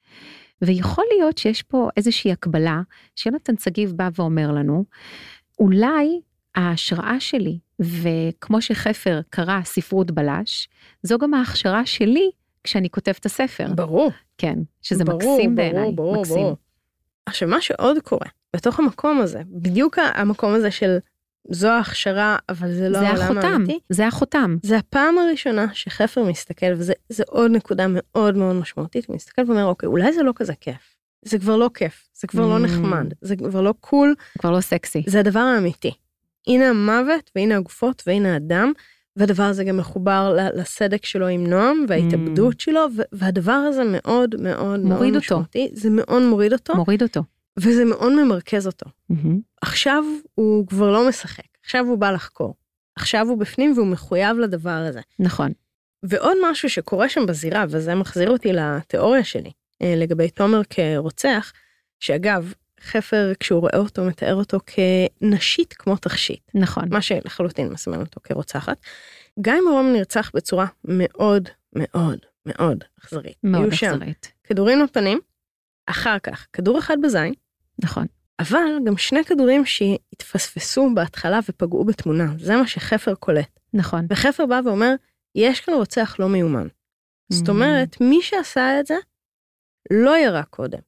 ויכול 0.62 1.04
להיות 1.16 1.38
שיש 1.38 1.62
פה 1.62 1.88
איזושהי 1.96 2.32
הקבלה, 2.32 2.82
שיונתן 3.16 3.56
שגיב 3.56 3.92
בא 3.96 4.08
ואומר 4.14 4.52
לנו, 4.52 4.84
אולי 5.58 6.20
ההשראה 6.54 7.20
שלי, 7.20 7.58
וכמו 7.80 8.62
שחפר 8.62 9.20
קרא 9.30 9.60
ספרות 9.64 10.10
בלש, 10.10 10.68
זו 11.02 11.18
גם 11.18 11.34
ההכשרה 11.34 11.86
שלי 11.86 12.30
כשאני 12.64 12.90
כותב 12.90 13.12
את 13.20 13.26
הספר. 13.26 13.66
ברור. 13.74 14.10
כן, 14.42 14.58
שזה 14.82 15.04
ברור, 15.04 15.36
מקסים 15.36 15.54
בעיניי, 15.54 15.92
ברור, 15.92 16.20
מקסים. 16.20 16.36
ברור. 16.36 16.56
עכשיו, 17.26 17.48
מה 17.48 17.60
שעוד 17.60 17.98
קורה 17.98 18.26
בתוך 18.56 18.80
המקום 18.80 19.20
הזה, 19.20 19.42
בדיוק 19.46 19.98
המקום 20.14 20.54
הזה 20.54 20.70
של 20.70 20.98
זו 21.50 21.68
ההכשרה, 21.68 22.36
אבל 22.48 22.72
זה 22.74 22.88
לא 22.88 22.98
זה 22.98 23.08
העולם 23.08 23.22
החותם, 23.22 23.52
האמיתי, 23.52 23.78
זה 23.88 24.06
החותם. 24.06 24.56
זה 24.62 24.78
הפעם 24.78 25.18
הראשונה 25.18 25.66
שחפר 25.72 26.22
מסתכל, 26.24 26.72
וזה 26.76 26.92
זה 27.08 27.22
עוד 27.28 27.50
נקודה 27.50 27.86
מאוד 27.88 28.36
מאוד 28.36 28.56
משמעותית, 28.56 29.06
הוא 29.06 29.16
מסתכל 29.16 29.42
ואומר, 29.46 29.64
אוקיי, 29.64 29.86
אולי 29.86 30.12
זה 30.12 30.22
לא 30.22 30.32
כזה 30.36 30.54
כיף. 30.54 30.96
זה 31.24 31.38
כבר 31.38 31.56
לא 31.56 31.70
כיף, 31.74 32.08
זה 32.14 32.26
כבר 32.26 32.46
לא 32.46 32.56
Mm. 32.56 32.60
נחמד, 32.68 33.06
זה 33.20 33.36
כבר 33.36 33.60
לא 33.60 33.74
קול, 33.80 34.14
כבר 34.38 34.50
לא 34.50 34.60
סקסי. 34.60 35.02
זה 35.06 35.20
הדבר 35.20 35.40
האמיתי. 35.40 35.92
הנה 36.46 36.68
המוות, 36.68 37.30
והנה 37.36 37.56
הגופות, 37.56 38.02
והנה 38.06 38.36
הדם, 38.36 38.72
והדבר 39.16 39.42
הזה 39.42 39.64
גם 39.64 39.76
מחובר 39.76 40.36
לסדק 40.54 41.04
שלו 41.04 41.26
עם 41.26 41.46
נועם, 41.46 41.84
וההתאבדות 41.88 42.60
שלו, 42.60 42.80
ו- 42.96 43.02
והדבר 43.12 43.52
הזה 43.52 43.82
מאוד 43.86 44.34
מאוד 44.40 44.80
מאוד 44.80 45.06
אותו. 45.06 45.18
משמעותי. 45.18 45.70
זה 45.72 45.90
מאוד 45.90 46.22
מוריד 46.22 46.52
אותו, 46.52 46.76
מוריד 46.76 47.02
אותו. 47.02 47.22
וזה 47.58 47.84
מאוד 47.84 48.12
ממרכז 48.12 48.66
אותו. 48.66 48.86
מהמם. 49.08 49.40
עכשיו 49.60 50.04
הוא 50.34 50.66
כבר 50.66 50.90
לא 50.90 51.08
משחק, 51.08 51.44
עכשיו 51.64 51.84
הוא 51.86 51.98
בא 51.98 52.10
לחקור. 52.10 52.54
עכשיו 52.96 53.28
הוא 53.28 53.38
בפנים 53.38 53.72
והוא 53.76 53.86
מחויב 53.86 54.38
לדבר 54.38 54.70
הזה. 54.70 55.00
נכון. 55.18 55.52
ועוד 56.02 56.36
משהו 56.50 56.70
שקורה 56.70 57.08
שם 57.08 57.26
בזירה, 57.26 57.64
וזה 57.68 57.94
מחזיר 57.94 58.30
אותי 58.30 58.52
לתיאוריה 58.52 59.24
שלי 59.24 59.50
אה, 59.82 59.94
לגבי 59.96 60.30
תומר 60.30 60.60
כרוצח, 60.70 61.52
שאגב, 62.00 62.52
חפר, 62.82 63.32
כשהוא 63.40 63.60
רואה 63.60 63.76
אותו, 63.78 64.04
מתאר 64.04 64.34
אותו 64.34 64.58
כנשית 64.66 65.72
כמו 65.72 65.96
תכשיט, 65.96 66.50
נכון. 66.54 66.84
מה 66.90 67.02
שלחלוטין 67.02 67.68
מסמן 67.68 68.00
אותו 68.00 68.20
כרוצחת. 68.24 68.76
גיא 69.38 69.52
מרום 69.68 69.92
נרצח 69.92 70.30
בצורה 70.34 70.66
מאוד 70.84 71.48
מאוד 71.76 72.18
מאוד 72.46 72.84
אכזרית. 73.00 73.36
מאוד 73.44 73.72
אכזרית. 73.72 74.32
כדורים 74.44 74.82
לפנים, 74.82 75.20
אחר 75.86 76.18
כך 76.18 76.46
כדור 76.52 76.78
אחד 76.78 76.96
בזין, 77.02 77.32
נכון. 77.82 78.06
אבל 78.40 78.60
גם 78.86 78.96
שני 78.96 79.24
כדורים 79.24 79.66
שהתפספסו 79.66 80.88
בהתחלה 80.94 81.38
ופגעו 81.48 81.84
בתמונה, 81.84 82.26
זה 82.38 82.56
מה 82.56 82.66
שחפר 82.66 83.14
קולט. 83.14 83.58
נכון. 83.74 84.06
וחפר 84.10 84.46
בא 84.46 84.60
ואומר, 84.64 84.94
יש 85.34 85.60
כאן 85.60 85.74
רוצח 85.74 86.16
לא 86.18 86.28
מיומן. 86.28 86.66
זאת 87.32 87.46
Mm. 87.46 87.50
אומרת, 87.50 88.00
מי 88.00 88.18
שעשה 88.22 88.80
את 88.80 88.86
זה, 88.86 88.94
לא 89.90 90.18
ירה 90.18 90.42
קודם. 90.42 90.78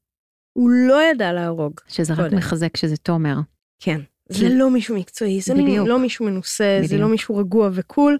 הוא 0.54 0.70
לא 0.70 1.02
ידע 1.10 1.32
להרוג. 1.32 1.80
שזה 1.88 2.12
רק 2.12 2.18
קודם. 2.18 2.36
מחזק 2.36 2.76
שזה 2.76 2.96
תומר. 2.96 3.36
כן. 3.80 4.00
זה 4.28 4.38
כי- 4.48 4.54
לא 4.58 4.70
מישהו 4.70 4.96
מקצועי, 4.96 5.40
זה 5.40 5.54
בדיוק. 5.54 5.88
לא 5.88 5.98
מישהו 5.98 6.24
מנוסה, 6.24 6.78
זה 6.80 6.86
בדיוק. 6.86 7.00
לא 7.00 7.08
מישהו 7.08 7.36
רגוע 7.36 7.70
ו 7.72 7.80
cool, 7.80 8.18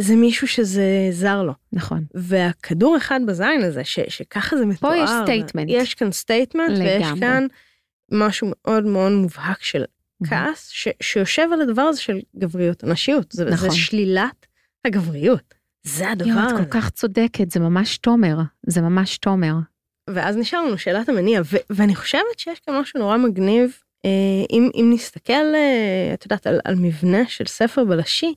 זה 0.00 0.16
מישהו 0.16 0.48
שזה 0.48 0.84
זר 1.10 1.42
לו. 1.42 1.52
נכון. 1.72 2.04
והכדור 2.14 2.96
אחד 2.96 3.20
בזין 3.26 3.62
הזה, 3.62 3.84
ש, 3.84 4.00
שככה 4.08 4.56
זה 4.56 4.66
מתואר. 4.66 4.94
יש 4.94 5.10
statement. 5.10 5.64
יש 5.68 5.94
כאן 5.94 6.12
statement, 6.12 6.78
ויש. 6.78 7.06
כאן 7.20 7.46
משהו 8.12 8.48
מאוד 8.50 8.84
מאוד 8.84 9.12
מובהק 9.12 9.62
של. 9.62 9.84
כעס, 10.28 10.68
ש, 10.68 10.88
שיושב 11.02 11.48
על 11.52 11.60
הדבר 11.60 11.82
הזה 11.82 12.00
של 12.00 12.20
גבריות, 12.38 12.84
נשיות. 12.84 13.32
זה, 13.32 13.44
נכון. 13.44 13.70
זה 13.70 13.76
שלילת 13.76 14.46
הגבריות. 14.84 15.54
זה 15.82 16.10
הדבר 16.10 16.30
את 16.46 16.52
הזה. 16.52 16.64
כל 16.64 16.70
כך 16.70 16.90
צודקת, 16.90 17.50
זה 17.50 17.60
ממש 17.60 17.98
תומר. 17.98 18.36
זה 18.66 18.80
ממש 18.80 19.18
תומר. 19.18 19.54
ואז 20.10 20.36
נשאר 20.36 20.60
לנו 20.60 20.78
שאלת 20.78 21.08
המניע, 21.08 21.40
ו- 21.44 21.56
ואני 21.70 21.94
חושבת 21.94 22.38
שיש 22.38 22.60
כאן 22.60 22.74
משהו 22.78 23.00
נורא 23.00 23.16
מגניב, 23.16 23.78
אה, 24.04 24.10
אם, 24.50 24.70
אם 24.74 24.90
נסתכל, 24.94 25.54
אה, 25.54 26.10
את 26.14 26.24
יודעת, 26.24 26.46
על, 26.46 26.60
על 26.64 26.74
מבנה 26.74 27.26
של 27.26 27.46
ספר 27.46 27.84
בלשי, 27.84 28.34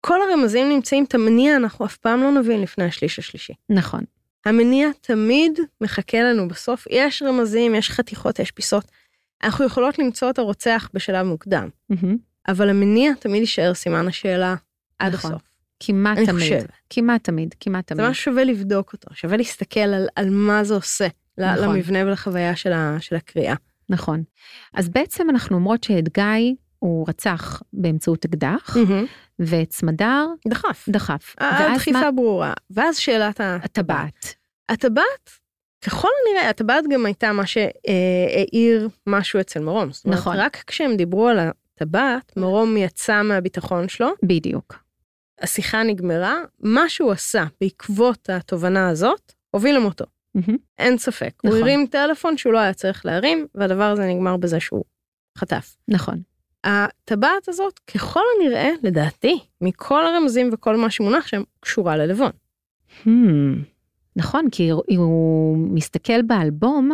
כל 0.00 0.18
הרמזים 0.22 0.68
נמצאים, 0.68 1.04
את 1.04 1.14
המניע 1.14 1.56
אנחנו 1.56 1.86
אף 1.86 1.96
פעם 1.96 2.22
לא 2.22 2.30
נבין 2.30 2.60
לפני 2.60 2.84
השליש 2.84 3.18
השלישי. 3.18 3.52
נכון. 3.70 4.04
המניע 4.46 4.88
תמיד 5.00 5.58
מחכה 5.80 6.22
לנו 6.22 6.48
בסוף, 6.48 6.86
יש 6.90 7.22
רמזים, 7.22 7.74
יש 7.74 7.90
חתיכות, 7.90 8.38
יש 8.38 8.50
פיסות. 8.50 8.84
אנחנו 9.44 9.64
יכולות 9.64 9.98
למצוא 9.98 10.30
את 10.30 10.38
הרוצח 10.38 10.90
בשלב 10.94 11.26
מוקדם, 11.26 11.68
מהמם. 11.90 12.16
אבל 12.48 12.70
המניע 12.70 13.12
תמיד 13.20 13.40
יישאר 13.40 13.74
סימן 13.74 14.08
השאלה 14.08 14.54
עד 14.98 15.14
נכון. 15.14 15.30
הסוף. 15.30 15.42
כמעט 15.86 16.18
אני 16.18 16.26
תמיד. 16.26 16.40
חושבת. 16.42 16.70
כמעט 16.90 17.24
תמיד, 17.24 17.54
כמעט 17.60 17.88
זה 17.88 17.94
תמיד. 17.94 18.06
ממש 18.08 18.24
שווה 18.24 18.44
לבדוק 18.44 18.92
אותו, 18.92 19.14
שווה 19.14 19.36
להסתכל 19.36 19.80
על, 19.80 20.06
על 20.16 20.30
מה 20.30 20.64
זה 20.64 20.74
עושה 20.74 21.06
נכון. 21.38 21.58
למבנה 21.76 21.98
ולחוויה 22.06 22.56
של, 22.56 22.72
ה, 22.72 22.96
של 23.00 23.16
הקריאה. 23.16 23.54
נכון. 23.88 24.22
אז 24.74 24.88
בעצם 24.88 25.30
אנחנו 25.30 25.56
אומרות 25.56 25.84
שאת 25.84 26.08
גיא 26.14 26.24
הוא 26.78 27.04
רצח 27.08 27.62
באמצעות 27.72 28.24
אקדח, 28.24 28.76
ואת 29.38 29.72
סמדר 29.72 30.26
דחף. 30.48 30.86
דחף. 30.88 31.34
הדחיפה 31.38 32.00
מה? 32.00 32.10
ברורה. 32.10 32.52
ואז 32.70 32.96
שאלת 32.96 33.40
ה- 33.40 33.56
הטבעת. 33.62 34.34
הטבעת, 34.68 35.30
ככל 35.84 36.08
הנראה, 36.28 36.48
הטבעת 36.50 36.84
גם 36.92 37.06
הייתה 37.06 37.32
מה 37.32 37.42
שהעיר 37.46 38.88
משהו 39.06 39.40
אצל 39.40 39.60
מרום. 39.60 39.92
זאת 39.92 40.04
אומרת, 40.04 40.18
נכון. 40.18 40.36
רק 40.36 40.64
כשהם 40.66 40.96
דיברו 40.96 41.28
על 41.28 41.38
הטבעת, 41.38 42.32
מרום 42.36 42.76
יצא 42.76 43.22
מהביטחון 43.22 43.88
שלו, 43.88 44.08
בדיוק. 44.22 44.83
השיחה 45.40 45.82
נגמרה, 45.82 46.34
מה 46.60 46.88
שהוא 46.88 47.12
עשה 47.12 47.44
בעקבות 47.60 48.30
התובנה 48.30 48.88
הזאת, 48.88 49.32
הוביל 49.50 49.76
למותו. 49.76 50.04
מהמם. 50.34 50.56
אין 50.78 50.98
ספק. 50.98 51.30
הוא 51.42 51.48
נכון. 51.50 51.62
הרים 51.62 51.86
טלפון 51.90 52.36
שהוא 52.36 52.52
לא 52.52 52.58
היה 52.58 52.72
צריך 52.74 53.06
להרים, 53.06 53.46
והדבר 53.54 53.84
הזה 53.84 54.06
נגמר 54.06 54.36
בזה 54.36 54.60
שהוא 54.60 54.84
חטף. 55.38 55.76
נכון. 55.88 56.22
הטבעת 56.64 57.48
הזאת, 57.48 57.78
ככל 57.78 58.20
הנראה, 58.38 58.70
לדעתי, 58.82 59.38
מכל 59.60 60.06
הרמזים 60.06 60.50
וכל 60.52 60.76
מה 60.76 60.90
שמונח 60.90 61.26
שם, 61.26 61.42
קשורה 61.60 61.96
ללבון. 61.96 62.30
Hmm. 63.04 63.08
נכון, 64.16 64.50
כי 64.52 64.68
הוא- 64.70 64.82
הוא 64.96 65.56
מסתכל 65.58 66.22
באלבום, 66.22 66.90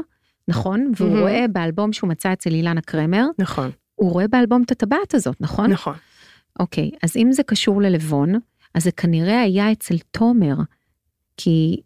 נכון? 0.48 0.92
והוא 0.96 1.08
מהמם. 1.10 1.20
רואה 1.20 1.44
באלבום 1.52 1.92
שהוא 1.92 2.10
מצא 2.10 2.32
אצל 2.32 2.50
אילנה 2.50 2.80
קרמר, 2.80 3.24
נכון, 3.38 3.70
הוא 3.94 4.12
רואה 4.12 4.28
באלבום 4.28 4.62
את 4.62 4.70
הטבעת 4.70 5.14
הזאת, 5.14 5.36
נכון? 5.40 5.70
נכון. 5.70 5.94
אוקיי, 6.60 6.90
אז 7.02 7.16
אם 7.16 7.32
זה 7.32 7.42
קשור 7.42 7.82
ללבון, 7.82 8.34
אז 8.74 8.84
זה 8.84 8.92
כנראה 8.92 9.40
היה 9.40 9.72
אצל 9.72 9.94
תומר, 10.10 10.54
כי 11.36 11.80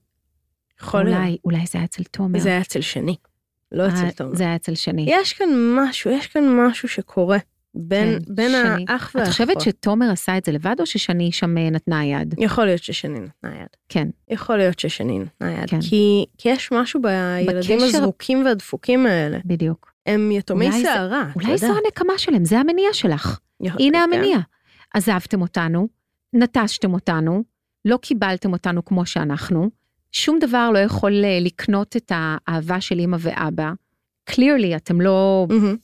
יכול 0.82 1.02
להיות. 1.04 1.16
אולי, 1.18 1.36
אולי 1.44 1.66
זה 1.66 1.78
היה 1.78 1.84
אצל 1.84 2.02
תומר. 2.02 2.38
זה 2.38 2.48
היה 2.48 2.60
אצל 2.60 2.80
שני, 2.80 3.16
לא 3.72 3.88
אצל 3.88 4.04
אה, 4.04 4.10
תומר. 4.12 4.34
זה 4.34 4.44
היה 4.44 4.56
אצל 4.56 4.74
שני. 4.74 5.04
יש 5.08 5.32
כאן 5.32 5.48
משהו, 5.78 6.10
יש 6.10 6.26
כאן 6.26 6.56
משהו 6.56 6.88
שקורה 6.88 7.38
בין, 7.74 8.18
כן, 8.26 8.34
בין 8.34 8.50
שני. 8.50 8.84
האח 8.88 9.10
את 9.10 9.16
והאחות. 9.16 9.32
חושבת 9.32 9.60
שתומר 9.60 10.10
עשה 10.10 10.38
את 10.38 10.44
זה 10.44 10.52
לבד, 10.52 10.76
או 10.80 10.86
ששני 10.86 11.32
שם 11.32 11.58
אה, 11.58 11.70
נתנה 11.70 12.04
יד? 12.04 12.34
יכול 12.38 12.64
להיות 12.64 12.82
ששני 12.82 13.20
נתנה 13.20 13.50
יד. 13.60 13.66
כן. 13.88 14.08
יכול 14.30 14.56
להיות 14.56 14.78
ששני 14.78 15.18
נתנה 15.18 15.52
יד. 15.52 15.70
כן. 15.70 15.80
כי, 15.80 16.24
כי 16.38 16.48
יש 16.48 16.72
משהו 16.72 17.02
בילדים 17.02 17.78
בקשר- 17.78 17.86
הזרוקים 17.98 18.44
והדפוקים 18.44 19.06
האלה. 19.06 19.38
בדיוק. 19.44 19.92
הם 20.06 20.32
יתומי 20.32 20.66
אולי. 20.68 20.82
אתה 20.82 21.22
אולי 21.34 21.58
זו. 21.58 21.66
הנקמה 21.66 22.12
שלהם, 22.18 22.44
זה 22.44 22.58
המניע 22.58 22.88
שלך. 22.92 23.38
יכול- 23.60 23.82
הנה 23.82 23.98
כן. 24.06 24.12
המניע. 24.14 24.38
עזבתם 24.94 25.42
אותנו, 25.42 25.88
נטשתם 26.32 26.94
אותנו, 26.94 27.42
לא 27.84 27.96
קיבלתם 27.96 28.52
אותנו 28.52 28.84
כמו 28.84 29.06
שאנחנו, 29.06 29.70
שום 30.12 30.38
דבר 30.38 30.70
לא 30.70 30.78
יכול 30.78 31.24
אה, 31.24 31.38
לקנות 31.40 31.96
את 31.96 32.12
האהבה 32.14 32.80
של 32.80 33.00
אמא 33.00 33.16
ואבא. 33.20 33.72
קלירלי, 34.24 34.76
אתם 34.76 35.00
לא 35.00 35.46
מהמם. 35.48 35.76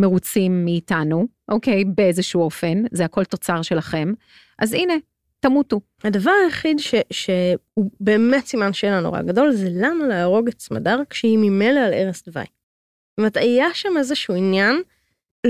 מרוצים 0.00 0.64
מאיתנו, 0.64 1.26
אוקיי, 1.48 1.84
באיזשהו 1.84 2.42
אופן, 2.42 2.82
זה 2.90 3.04
הכל 3.04 3.24
תוצר 3.24 3.62
שלכם, 3.62 4.12
אז 4.58 4.72
הנה, 4.72 4.94
תמותו. 5.40 5.80
הדבר 6.04 6.30
היחיד 6.44 6.78
ש, 6.78 6.94
שהוא 7.10 7.90
באמת 8.00 8.46
סימן 8.46 8.72
שאלה 8.72 9.00
נורא 9.00 9.22
גדול, 9.22 9.52
זה 9.52 9.68
למה 9.72 10.06
להרוג 10.06 10.48
את 10.48 10.60
סמדר 10.60 11.02
כשהיא 11.10 11.38
ממילא 11.38 11.80
על 11.80 11.92
ערש 11.94 12.22
דווי. 12.26 12.42
זאת 12.42 13.18
אומרת, 13.18 13.36
היה 13.36 13.66
שם 13.74 13.96
איזשהו 13.98 14.34
עניין, 14.34 14.82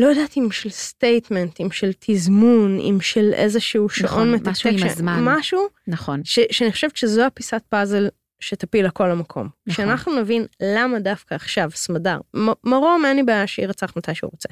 לא 0.01 0.07
יודעת 0.07 0.37
אם 0.37 0.51
של 0.51 0.71
statement, 0.71 1.61
אם 1.61 1.71
של 1.71 1.91
תזמון, 1.99 2.79
אם 2.81 2.99
של 3.01 3.31
איזשהו 3.35 3.89
שעון 3.89 4.33
מתקתק. 4.35 4.49
משהו 4.51 4.71
עם 4.71 4.79
ש- 4.79 4.83
הזמן. 4.85 5.21
משהו 5.25 5.61
נכון, 5.87 6.21
ש, 6.25 6.39
שאני 6.51 6.73
חושבת 6.73 6.97
שזו 6.97 7.23
הפיסת 7.25 7.63
פאזל 7.69 8.09
שתפיל 8.41 8.87
הכל 8.87 9.09
למקום. 9.09 9.49
נכון. 9.67 9.85
כשאנחנו 9.85 10.21
נבין 10.21 10.47
למה 10.63 10.99
דווקא 11.01 11.35
עכשיו 11.35 11.71
סמדר, 11.75 12.21
מ- 12.37 12.69
מרום 12.71 13.05
אין 13.07 13.17
לי 13.17 13.23
בעיה 13.23 13.47
שירצח 13.47 13.93
מתי 13.97 14.15
שהוא 14.15 14.31
רוצה, 14.33 14.49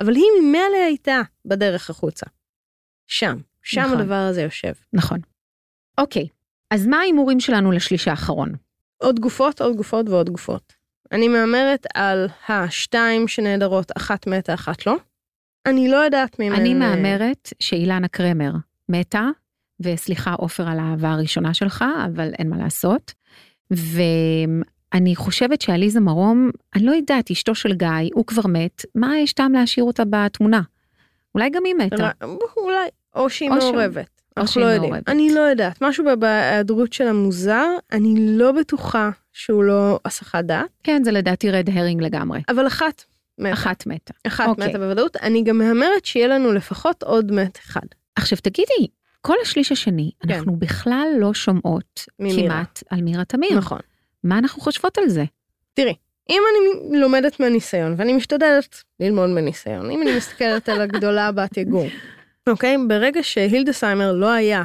אבל 0.00 0.14
היא 0.14 0.24
ממילא 0.40 0.76
הייתה 0.86 1.20
בדרך 1.44 1.90
החוצה. 1.90 2.26
שם, 3.06 3.36
שם 3.62 3.80
נכון. 3.80 4.00
הדבר 4.00 4.14
הזה 4.14 4.42
יושב. 4.42 4.72
נכון. 4.92 5.18
אוקיי, 5.98 6.28
אז 6.70 6.86
מה 6.86 6.96
ההימורים 6.98 7.40
שלנו 7.40 7.72
לשליש 7.72 8.08
האחרון? 8.08 8.52
עוד 8.98 9.20
גופות, 9.20 9.60
עוד 9.60 9.76
גופות 9.76 10.08
ועוד 10.08 10.30
גופות. 10.30 10.72
אני 11.12 11.28
מהמרת 11.28 11.86
על 11.94 12.28
השתיים 12.48 13.28
שנהדרות, 13.28 13.92
אחת 13.96 14.26
מתה, 14.26 14.54
אחת 14.54 14.86
לא. 14.86 14.96
אני 15.66 15.88
לא 15.88 15.96
יודעת 15.96 16.38
מי 16.38 16.50
אני 16.50 16.74
מהן, 16.74 16.82
אה, 16.82 16.96
מהמרת 16.96 17.52
שאילנה 17.60 18.08
קרמר 18.08 18.52
מתה, 18.88 19.28
וסליחה 19.80 20.34
עופר 20.34 20.68
על 20.68 20.78
האהבה 20.78 21.10
הראשונה 21.10 21.54
שלך, 21.54 21.84
אבל 22.06 22.32
אין 22.38 22.48
מה 22.48 22.56
לעשות. 22.56 23.12
ואני 23.70 25.16
חושבת 25.16 25.60
שעליזה 25.60 26.00
מרום, 26.00 26.50
אני 26.74 26.84
לא 26.84 26.92
יודעת, 26.92 27.30
אשתו 27.30 27.54
של 27.54 27.74
גיא, 27.74 27.88
הוא 28.14 28.26
כבר 28.26 28.46
מת, 28.48 28.84
מה 28.94 29.18
יש 29.18 29.32
טעם 29.32 29.52
להשאיר 29.52 29.84
אותה 29.84 30.02
בתמונה? 30.10 30.60
אולי 31.34 31.50
גם 31.50 31.62
היא 31.64 31.74
מתה. 31.74 32.10
אולי, 32.56 32.88
או 33.14 33.30
שהיא 33.30 33.50
או 33.50 33.54
מעורבת. 33.54 34.21
אנחנו 34.36 34.60
לא 34.60 34.66
יודעים. 34.66 34.94
אני 35.08 35.34
לא 35.34 35.40
יודעת. 35.40 35.82
משהו 35.82 36.04
בהיעדרות 36.18 36.92
שלה 36.92 37.12
מוזר, 37.12 37.66
אני 37.92 38.14
לא 38.18 38.52
בטוחה 38.52 39.10
שהוא 39.32 39.64
לא 39.64 40.00
הסחת 40.04 40.44
דעת, 40.44 40.68
כן, 40.82 41.04
זה 41.04 41.10
לדעתי 41.10 41.50
רד 41.50 41.70
הרינג 41.72 42.02
לגמרי. 42.02 42.40
אבל 42.48 42.66
אחת 42.66 43.04
מתה. 43.38 43.52
אחת 43.52 43.86
מתה. 43.86 44.14
אחת 44.26 44.48
אוקיי. 44.48 44.68
מתה 44.68 44.78
בוודאות. 44.78 45.16
אני 45.16 45.42
גם 45.42 45.58
מהמרת 45.58 46.04
שיהיה 46.04 46.28
לנו 46.28 46.52
לפחות 46.52 47.02
עוד 47.02 47.32
מת 47.32 47.58
אחד. 47.58 47.86
עכשיו 48.16 48.38
תגידי, 48.42 48.88
כל 49.20 49.36
השליש 49.42 49.72
השני, 49.72 50.10
כן. 50.20 50.34
אנחנו 50.34 50.56
בכלל 50.56 51.08
לא 51.18 51.34
שומעות 51.34 52.04
ממירה. 52.18 52.54
כמעט 52.54 52.82
על 52.90 53.02
מירה 53.02 53.24
תמיר. 53.24 53.58
נכון. 53.58 53.80
מה 54.24 54.38
אנחנו 54.38 54.62
חושבות 54.62 54.98
על 54.98 55.08
זה? 55.08 55.24
אם 56.30 56.42
אני 56.50 57.00
לומדת 57.00 57.40
מהניסיון, 57.40 57.94
ואני 57.96 58.12
משתדלת 58.12 58.82
ללמוד 59.00 59.30
מניסיון, 59.30 59.90
אם 59.90 60.02
אני 60.02 60.16
מסתכלת 60.16 60.68
על 60.68 60.80
הגדולה 60.80 61.32
בת 61.36 61.56
יגור, 61.56 61.86
אוקיי? 62.48 62.76
ברגע 62.88 63.22
שהילדסיימר 63.22 64.12
לא 64.12 64.30
היה 64.30 64.64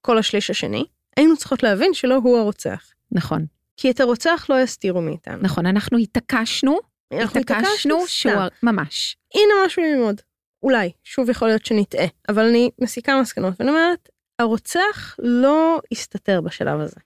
כל 0.00 0.18
השליש 0.18 0.50
השני, 0.50 0.84
היינו 1.16 1.36
צריכות 1.36 1.62
להבין 1.62 1.94
שלא 1.94 2.14
הוא 2.14 2.38
הרוצח. 2.38 2.90
נכון, 3.12 3.46
כי 3.76 3.90
את 3.90 4.00
הרוצח 4.00 4.46
לא 4.48 4.60
יסתירו 4.60 5.00
מאיתנו. 5.00 5.42
נכון, 5.42 5.66
אנחנו 5.66 5.98
התעקשנו, 5.98 6.78
אנחנו 7.12 7.40
התעקשנו 7.40 8.06
שהוא, 8.06 8.32
סתם. 8.32 8.48
ממש. 8.62 9.16
הנה 9.34 9.66
משהו 9.66 9.82
ללמוד. 9.82 10.20
אולי, 10.62 10.92
שוב 11.04 11.30
יכול 11.30 11.48
להיות 11.48 11.66
שנטעה, 11.66 12.06
אבל 12.28 12.44
אני 12.44 12.70
מסיקה 12.80 13.20
מסקנות 13.20 13.54
ואני 13.58 13.70
אומרת, 13.70 14.08
הרוצח 14.38 15.16
לא 15.18 15.80
יסתתר 15.90 16.40
בשלב 16.40 16.80
הזה. 16.80 17.00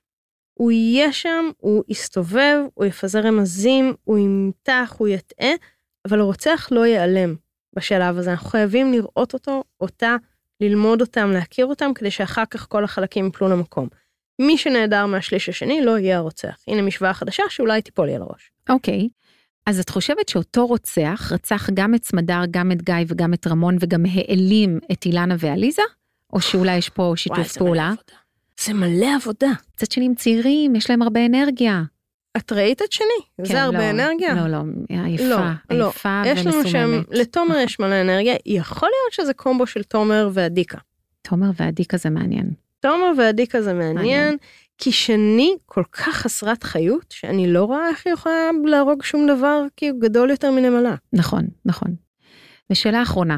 הוא 0.55 0.71
יהיה 0.71 1.13
שם, 1.13 1.51
הוא 1.59 1.85
יסתובב, 1.89 2.59
הוא 2.75 2.85
יפזר 2.85 3.21
רמזים, 3.21 3.95
הוא 4.05 4.19
ימתח, 4.19 4.95
הוא 4.99 5.09
יטעה, 5.09 5.51
אבל 6.09 6.21
הרוצח 6.21 6.69
לא 6.71 6.87
ייעלם 6.87 7.35
בשלב 7.77 8.19
הזה. 8.19 8.31
אנחנו 8.31 8.51
חייבים 8.51 8.93
לראות 8.93 9.35
אותו, 9.35 9.65
אותה, 9.81 10.17
ללמוד 10.61 11.01
אותם, 11.01 11.31
להכיר 11.31 11.67
אותם, 11.67 11.91
כדי 11.95 12.11
שאחר 12.11 12.45
כך 12.51 12.67
כל 12.69 12.85
החלקים 12.85 13.27
יפלו 13.27 13.49
למקום. 13.49 13.89
מי 14.39 14.59
שנעדר 14.59 15.07
מהשליש 15.07 15.49
השני 15.49 15.85
לא 15.85 15.99
יהיה 15.99 16.17
הרוצח. 16.17 16.57
הנה 16.69 16.83
משוואה 16.83 17.15
חדשה 17.15 17.43
שאולי 17.49 17.83
תיפול 17.83 18.07
לי 18.07 18.15
על 18.15 18.23
הראש. 18.23 18.51
אוקיי. 18.69 19.09
Okay. 19.13 19.25
אז 19.67 19.81
את 19.81 19.91
חושבת 19.91 20.29
שאותו 20.29 20.67
רוצח 20.67 21.29
רצח 21.33 21.71
גם 21.75 21.95
את 21.95 22.05
סמדר, 22.05 22.41
גם 22.51 22.73
את 22.73 22.83
גיא 22.83 22.95
וגם 23.09 23.35
את 23.35 23.47
רמון 23.47 23.77
וגם 23.81 24.05
העלים 24.07 24.79
את 24.93 25.07
אילנה 25.07 25.35
ועליזה? 25.39 25.83
או 26.33 26.41
שאולי 26.41 26.77
יש 26.77 26.89
פה 26.89 27.13
שיתוף 27.17 27.39
וואי, 27.39 27.49
פעולה? 27.59 27.93
זה 28.61 28.75
מלא 28.75 29.07
עבודה. 29.17 29.51
מצד 29.75 29.91
שני 29.91 30.07
הם 30.07 30.15
צעירים, 30.15 30.75
יש 30.75 30.91
להם 30.91 31.03
הרבה 31.03 31.27
אנרגיה. 31.27 31.83
את 32.37 32.53
ראית 32.53 32.83
את 32.83 32.93
שני? 32.93 33.07
כן, 33.37 33.45
זה 33.45 33.63
הרבה 33.63 33.79
לא, 33.79 33.91
אנרגיה. 33.91 34.35
לא, 34.35 34.47
לא, 34.49 34.59
עייפה, 34.89 35.25
לא, 35.25 35.39
עייפה 35.69 36.23
לא. 36.25 36.29
יש 36.31 36.47
לנו 36.47 36.69
שם, 36.69 37.03
לתומר 37.11 37.57
יש 37.59 37.81
מלא 37.81 38.01
אנרגיה, 38.01 38.35
יכול 38.47 38.89
להיות 38.89 39.13
שזה 39.13 39.35
קומבו 39.35 39.67
של 39.67 39.83
תומר 39.83 40.31
ועדיקה. 40.33 40.79
תומר 41.23 41.51
ועדיקה 41.57 41.97
זה 41.97 42.11
מעניין. 42.11 42.51
תומר 42.81 43.13
ועדיקה 43.19 43.63
זה 43.63 43.73
מעניין, 43.73 43.95
מעניין. 43.95 44.37
כי 44.79 44.93
שני 44.93 45.57
כל 45.67 45.83
כך 45.93 46.17
חסרת 46.17 46.63
חיות, 46.63 47.05
שאני 47.11 47.53
לא 47.53 47.65
רואה 47.65 47.89
איך 47.89 48.07
היא 48.07 48.15
יכולה 48.15 48.51
להרוג 48.65 49.03
שום 49.03 49.27
דבר, 49.27 49.63
כי 49.77 49.89
הוא 49.89 50.01
גדול 50.01 50.31
יותר 50.31 50.51
מנמלה. 50.51 50.95
נכון, 51.13 51.43
נכון. 51.65 51.95
ושאלה 52.71 53.03
אחרונה, 53.03 53.37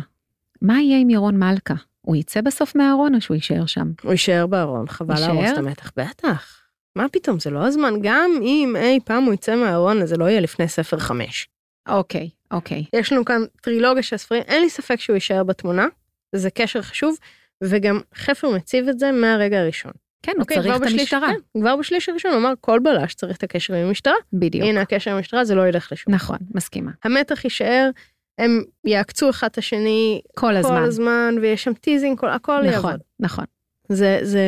מה 0.63 0.81
יהיה 0.81 0.99
עם 0.99 1.11
ירון 1.11 1.39
מלכה? 1.39 1.75
הוא 2.01 2.17
יצא 2.17 2.41
בסוף 2.41 2.77
מהארון 2.77 3.15
או 3.15 3.21
שהוא 3.21 3.35
יישאר 3.35 3.67
שם? 3.67 3.91
הוא 4.03 4.13
יישאר 4.13 4.47
בארון, 4.47 4.89
חבל 4.89 5.21
להרוס 5.21 5.51
את 5.53 5.59
המתח, 5.59 5.93
בטח. 5.97 6.66
מה 6.97 7.09
פתאום, 7.09 7.41
זה 7.41 7.51
לא 7.51 7.67
הזמן, 7.67 7.95
גם 8.03 8.31
אם 8.43 8.77
אי 8.79 8.99
פעם 9.05 9.25
הוא 9.25 9.35
יצא 9.35 9.57
מהארון, 9.57 10.03
אז 10.03 10.09
זה 10.09 10.17
לא 10.17 10.25
יהיה 10.25 10.41
לפני 10.41 10.69
ספר 10.69 10.99
חמש. 10.99 11.49
אוקיי, 11.89 12.31
אוקיי. 12.51 12.85
יש 12.93 13.13
לנו 13.13 13.25
כאן 13.25 13.43
טרילוגיה 13.63 14.03
של 14.03 14.15
הספרים, 14.15 14.43
אין 14.43 14.63
לי 14.63 14.71
ספק 14.71 15.01
שהוא 15.01 15.15
יישאר 15.15 15.45
בתמונה, 15.45 15.87
זה 16.35 16.51
קשר 16.51 16.83
חשוב, 16.83 17.17
וגם 17.65 18.01
חפר 18.15 18.51
מציב 18.51 18.89
את 18.89 18.99
זה 18.99 19.13
מהרגע 19.13 19.61
הראשון. 19.61 19.93
כן, 20.23 20.33
הוא 20.37 20.41
אוקיי, 20.41 20.57
צריך 20.57 20.77
את 20.77 20.81
בשליש, 20.81 21.01
המשטרה. 21.01 21.29
כן, 21.29 21.61
כבר 21.61 21.77
בשליש 21.77 22.09
הראשון 22.09 22.31
הוא 22.31 22.41
אמר, 22.41 22.53
כל 22.61 22.79
בלש 22.79 23.15
צריך 23.15 23.37
את 23.37 23.43
הקשר 23.43 23.75
עם 23.75 23.87
המשטרה. 23.87 24.15
בדיוק. 24.33 24.65
הנה 24.65 24.81
הקשר 24.81 25.11
עם 25.11 25.17
המשטרה, 25.17 25.45
זה 25.45 25.55
לא 25.55 25.69
ילך 25.69 25.93
לשום. 25.93 26.15
נכון, 26.15 26.39
מסכימה. 26.55 26.91
המתח 27.05 27.45
יישאר, 27.45 27.91
הם 28.39 28.63
יעקצו 28.85 29.31
אחד 29.31 29.47
את 29.47 29.59
השני 29.59 30.21
כל, 30.35 30.41
כל 30.41 30.57
הזמן, 30.57 30.83
הזמן 30.83 31.35
ויש 31.41 31.65
שם 31.65 31.73
teasing, 31.75 32.19
כל, 32.19 32.29
הכל 32.29 32.53
נכון, 32.53 32.65
יעבוד. 32.73 32.85
נכון, 32.85 32.99
נכון. 33.21 33.45
זה, 33.89 34.19
זה, 34.23 34.41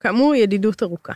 כאמור, 0.00 0.34
ידידות 0.34 0.82
ארוכה. 0.82 1.12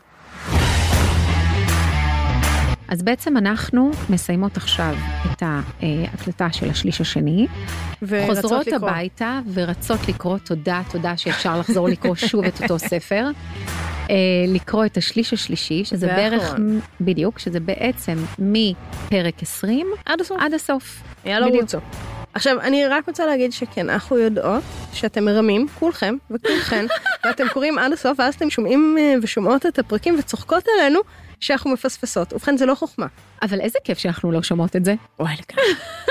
אז 2.88 3.03
בעצם 3.03 3.37
אנחנו 3.37 3.90
מסיימות 4.11 4.57
עכשיו 4.57 4.94
את 5.33 5.42
ההקלטה 5.42 6.53
של 6.53 6.70
השליש 6.70 7.01
השני, 7.01 7.46
חוזרות 8.27 8.66
לקרוא. 8.66 8.90
הביתה 8.90 9.40
ורצות 9.55 10.09
לקרוא, 10.09 10.38
תודה, 10.38 10.83
תודה 10.90 11.16
שאפשר 11.16 11.59
לחזור 11.59 11.88
לקרוא 11.88 12.14
שוב 12.29 12.44
את 12.44 12.62
אותו 12.62 12.79
ספר. 12.79 13.31
לקרוא 14.49 14.87
את 14.87 14.96
השליש 14.96 15.33
השלישי, 15.33 15.85
שזה 15.85 16.07
בערך, 16.07 16.55
בדיוק, 17.01 17.38
שזה 17.38 17.61
בעצם 17.61 18.18
מפרק 18.38 19.42
20 19.42 19.87
עד 20.07 20.20
הסוף. 20.20 20.38
עד 20.40 20.55
הסוף. 20.55 21.03
יאללה 21.25 21.46
רוצו. 21.46 21.79
עכשיו, 22.35 22.61
אני 22.61 22.87
רק 22.87 23.09
רוצה 23.09 23.27
להגיד 23.27 23.53
שכן, 23.53 23.90
אנחנו 23.90 24.18
יודעות 24.18 24.62
שאתם 24.92 25.25
מרמים, 25.25 25.66
כולכם 25.79 26.14
וכולכן, 26.31 26.87
ואתם 27.25 27.44
קוראים 27.53 27.79
עד 27.79 27.92
הסוף, 27.92 28.20
ואז 28.20 28.35
אתם 28.35 28.51
שומעים 28.51 28.96
ושומעות 29.22 29.66
את 29.66 29.79
הפרקים 29.79 30.18
וצוחקות 30.18 30.64
עלינו. 30.79 31.01
שאנחנו 31.40 31.72
מפספסות. 31.72 32.33
ובכן, 32.33 32.57
זה 32.57 32.66
לא 32.66 32.75
חוכמה. 32.75 33.07
אבל 33.42 33.61
איזה 33.61 33.79
כיף 33.85 33.99
שאנחנו 33.99 34.33
לא 34.33 34.42
שומעות 34.42 34.77
את 34.77 34.85
זה. 34.85 34.94
וואי, 35.20 35.35
לכאן. 35.35 35.62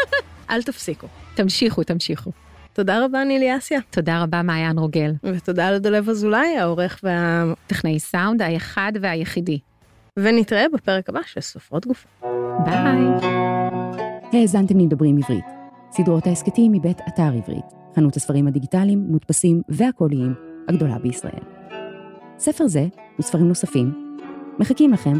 אל 0.49 0.63
תפסיקו. 0.63 1.07
תמשיכו, 1.35 1.83
תמשיכו. 1.83 2.31
תודה 2.73 3.05
רבה, 3.05 3.23
נילי 3.23 3.57
אסיה. 3.57 3.79
תודה 3.89 4.23
רבה, 4.23 4.41
מעיין 4.41 4.77
רוגל. 4.77 5.11
ותודה 5.23 5.71
לדולב 5.71 6.09
אזולאי, 6.09 6.57
העורך 6.57 6.99
וה... 7.03 7.43
טכנאי 7.67 7.99
סאונד 7.99 8.41
האחד 8.41 8.91
והיחידי. 9.01 9.59
ונתראה 10.19 10.65
בפרק 10.73 11.09
הבא 11.09 11.19
של 11.25 11.41
סופרות 11.41 11.87
גוף. 11.87 12.05
ביי. 12.65 13.29
האזנתם 14.33 14.79
לדברים 14.79 15.17
עברית. 15.17 15.45
סדרות 15.91 16.27
ההסכתים 16.27 16.71
מבית 16.71 17.01
אתר 17.07 17.31
עברית, 17.37 17.65
חנות 17.95 18.15
הספרים 18.15 18.47
הדיגיטליים, 18.47 18.99
מודפסים 18.99 19.61
והקוליים 19.69 20.33
הגדולה 20.67 20.99
בישראל. 20.99 21.43
ספר 22.37 22.67
זה 22.67 22.87
וספרים 23.19 23.47
נוספים 23.47 24.04
מחכים 24.59 24.93
לכם 24.93 25.13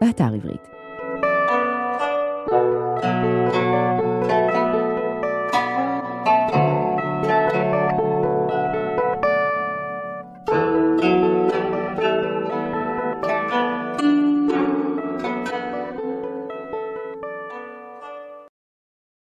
באתר 0.00 0.34
עברית. 0.34 0.73